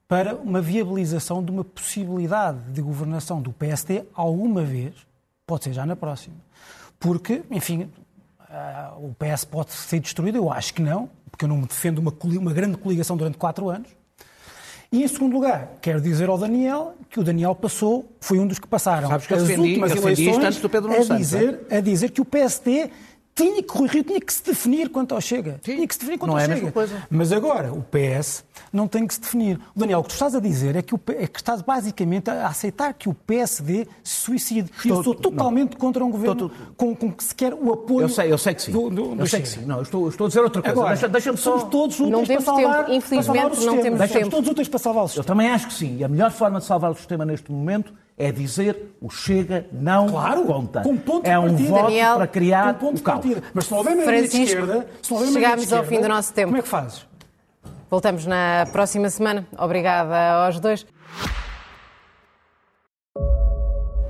para 0.08 0.34
uma 0.34 0.60
viabilização 0.60 1.42
de 1.42 1.50
uma 1.50 1.64
possibilidade 1.64 2.72
de 2.72 2.80
governação 2.80 3.40
do 3.40 3.52
PSD 3.52 4.04
alguma 4.14 4.62
vez, 4.62 4.94
pode 5.46 5.64
ser 5.64 5.72
já 5.72 5.86
na 5.86 5.96
próxima. 5.96 6.36
Porque, 6.98 7.42
enfim, 7.50 7.90
ah, 8.40 8.94
o 8.98 9.14
PS 9.14 9.44
pode 9.44 9.72
ser 9.72 10.00
destruído, 10.00 10.38
eu 10.38 10.52
acho 10.52 10.74
que 10.74 10.82
não, 10.82 11.08
porque 11.30 11.44
eu 11.44 11.48
não 11.48 11.58
me 11.58 11.66
defendo 11.66 11.98
uma, 11.98 12.12
uma 12.38 12.52
grande 12.52 12.76
coligação 12.76 13.16
durante 13.16 13.38
quatro 13.38 13.68
anos. 13.68 13.88
E 14.92 15.02
em 15.02 15.08
segundo 15.08 15.32
lugar, 15.34 15.72
quero 15.82 16.00
dizer 16.00 16.28
ao 16.28 16.38
Daniel 16.38 16.94
que 17.10 17.18
o 17.18 17.24
Daniel 17.24 17.54
passou, 17.54 18.08
foi 18.20 18.38
um 18.38 18.46
dos 18.46 18.58
que 18.58 18.68
passaram 18.68 19.08
Sabes 19.08 19.26
que 19.26 19.34
as 19.34 19.42
defendi- 19.42 19.68
últimas 19.68 19.90
eleições 19.96 20.56
do 20.58 20.68
Pedro 20.68 20.90
a 20.90 20.92
Nuno 20.92 21.04
Santos, 21.04 21.22
dizer, 21.26 21.60
a 21.70 21.80
dizer 21.80 22.10
que 22.10 22.20
o 22.20 22.24
PSD 22.24 22.90
tinha 23.36 23.56
que 23.56 23.68
correr, 23.68 24.02
tinha 24.02 24.18
que 24.20 24.32
se 24.32 24.42
definir 24.42 24.88
quanto 24.88 25.14
ao 25.14 25.20
Chega. 25.20 25.60
Tinha 25.62 25.86
que 25.86 25.92
se 25.94 26.00
definir 26.00 26.16
quanto 26.18 26.30
não 26.30 26.36
ao 26.36 26.40
é 26.40 26.44
a 26.44 26.46
Chega. 26.46 26.56
mesma 26.56 26.72
coisa. 26.72 27.06
Mas 27.10 27.30
agora 27.32 27.70
o 27.70 27.82
PS 27.82 28.42
não 28.72 28.88
tem 28.88 29.06
que 29.06 29.12
se 29.12 29.20
definir. 29.20 29.60
Daniel, 29.76 29.98
o 30.00 30.02
que 30.02 30.08
tu 30.08 30.12
estás 30.14 30.34
a 30.34 30.40
dizer 30.40 30.74
é 30.74 30.80
que, 30.80 30.94
o, 30.94 31.00
é 31.08 31.26
que 31.26 31.38
estás 31.38 31.60
basicamente 31.60 32.30
a 32.30 32.46
aceitar 32.46 32.94
que 32.94 33.10
o 33.10 33.14
PSD 33.14 33.86
se 34.02 34.16
suicide. 34.22 34.70
E 34.84 34.88
eu 34.88 34.98
Estou- 35.00 35.04
sou 35.04 35.14
totalmente 35.14 35.76
contra 35.76 36.02
um 36.02 36.10
governo 36.10 36.46
Estou- 36.46 36.50
com, 36.78 36.96
com 36.96 37.12
que 37.12 37.22
se 37.22 37.34
quer 37.34 37.52
o 37.52 37.70
apoio. 37.74 38.06
Eu 38.06 38.08
sei, 38.08 38.32
eu 38.32 38.38
sei 38.38 38.54
que 38.54 38.62
sim. 38.62 38.72
do- 38.72 38.88
do- 38.88 39.14
do 39.14 39.20
eu 39.22 39.26
sei 39.26 39.42
que 39.42 39.48
sim. 39.48 39.66
Não, 39.66 39.76
eu 39.76 39.82
estou, 39.82 40.04
eu 40.04 40.08
estou 40.08 40.24
a 40.24 40.28
dizer 40.28 40.40
outra 40.40 40.62
coisa. 40.62 40.74
Agora, 40.80 40.94
Deixa- 40.94 41.08
Deixa-me 41.08 41.36
só. 41.36 41.58
somos 41.58 41.70
todos 41.70 42.00
úteis 42.00 42.10
Não 42.12 42.24
para 42.24 42.40
salvar, 42.40 42.78
tempo. 42.86 42.96
Infelizmente, 42.96 43.26
para 43.26 43.34
salvar 43.34 43.44
o 43.44 43.48
não 43.48 43.54
sistema. 43.54 43.82
temos 43.82 43.98
Somos 43.98 44.12
tempo. 44.14 44.30
todos 44.30 44.50
úteis 44.50 44.68
para 44.68 44.78
salvar 44.78 45.02
o 45.02 45.04
Eu 45.04 45.08
sistema. 45.08 45.26
também 45.26 45.50
acho 45.50 45.66
que 45.66 45.74
sim. 45.74 45.96
E 45.98 46.04
a 46.04 46.08
melhor 46.08 46.30
forma 46.30 46.58
de 46.58 46.64
salvar 46.64 46.90
o 46.90 46.94
sistema 46.94 47.24
neste 47.26 47.52
momento 47.52 47.92
é 48.18 48.32
dizer 48.32 48.96
o 49.00 49.10
Chega 49.10 49.66
não 49.72 50.08
Claro, 50.08 50.44
conta. 50.44 50.80
com 50.82 50.96
ponto 50.96 51.24
de 51.24 51.30
é 51.30 51.38
um 51.38 51.48
partida. 51.48 51.68
voto 51.68 51.82
Daniel, 51.84 52.16
para 52.16 52.26
criar 52.26 52.74
Com 52.74 52.86
ponto 52.86 52.98
o 52.98 53.02
caos. 53.02 53.20
partida. 53.20 53.42
Mas 53.52 53.64
se 53.64 53.70
não 53.70 53.78
houver 53.78 53.96
maioria 53.96 54.22
de 54.28 54.42
esquerda, 54.42 54.88
se 55.02 55.10
não 55.10 55.18
houver 55.18 55.32
maioria 55.32 55.32
de 55.32 55.34
chegámos 55.34 55.72
ao 55.72 55.82
esquerda, 55.82 55.88
fim 55.96 56.00
do 56.00 56.08
nosso 56.08 56.32
tempo. 56.32 56.46
Como 56.48 56.58
é 56.58 56.62
que 56.62 56.68
fazes? 56.68 57.06
Voltamos 57.90 58.26
na 58.26 58.66
próxima 58.72 59.08
semana. 59.10 59.46
Obrigada 59.58 60.44
aos 60.46 60.58
dois. 60.58 60.86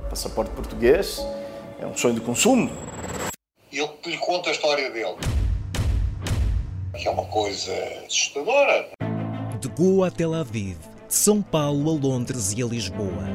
Passaporte 0.09 0.51
português 0.51 1.19
é 1.79 1.85
um 1.85 1.95
sonho 1.95 2.15
de 2.15 2.21
consumo. 2.21 2.71
Ele 3.71 3.87
que 4.01 4.11
lhe 4.11 4.17
conta 4.17 4.49
a 4.49 4.51
história 4.51 4.89
dele. 4.89 5.15
Que 6.95 7.07
é 7.07 7.11
uma 7.11 7.25
coisa 7.25 7.71
assustadora. 8.07 8.87
De 9.59 9.67
Goa 9.69 10.07
a 10.07 10.11
Tel 10.11 10.33
Aviv, 10.33 10.77
de 11.07 11.13
São 11.13 11.41
Paulo 11.41 11.91
a 11.91 11.93
Londres 12.07 12.53
e 12.57 12.63
a 12.63 12.65
Lisboa. 12.65 13.27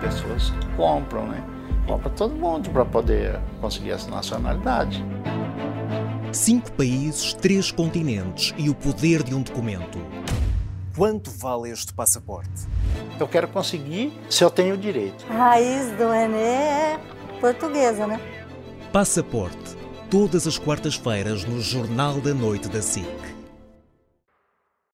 Pessoas 0.00 0.52
compram, 0.76 1.26
né? 1.26 1.44
Compra 1.86 2.10
todo 2.10 2.34
mundo 2.34 2.70
para 2.70 2.84
poder 2.84 3.40
conseguir 3.60 3.90
essa 3.90 4.10
nacionalidade. 4.10 5.04
Cinco 6.32 6.70
países, 6.72 7.32
três 7.34 7.70
continentes 7.70 8.54
e 8.58 8.68
o 8.68 8.74
poder 8.74 9.22
de 9.22 9.34
um 9.34 9.42
documento. 9.42 9.98
Quanto 10.94 11.30
vale 11.30 11.70
este 11.70 11.92
passaporte? 11.92 12.66
Eu 13.18 13.26
quero 13.26 13.48
conseguir 13.48 14.12
se 14.28 14.44
eu 14.44 14.50
tenho 14.50 14.76
direito. 14.76 15.24
A 15.30 15.34
raiz 15.34 15.90
do 15.96 16.10
René 16.10 16.94
é 16.94 17.00
portuguesa, 17.40 18.06
né? 18.06 18.20
Passaporte. 18.92 19.76
Todas 20.10 20.46
as 20.46 20.58
quartas-feiras 20.58 21.44
no 21.44 21.60
Jornal 21.60 22.20
da 22.20 22.34
Noite 22.34 22.68
da 22.68 22.82
SIC. 22.82 23.06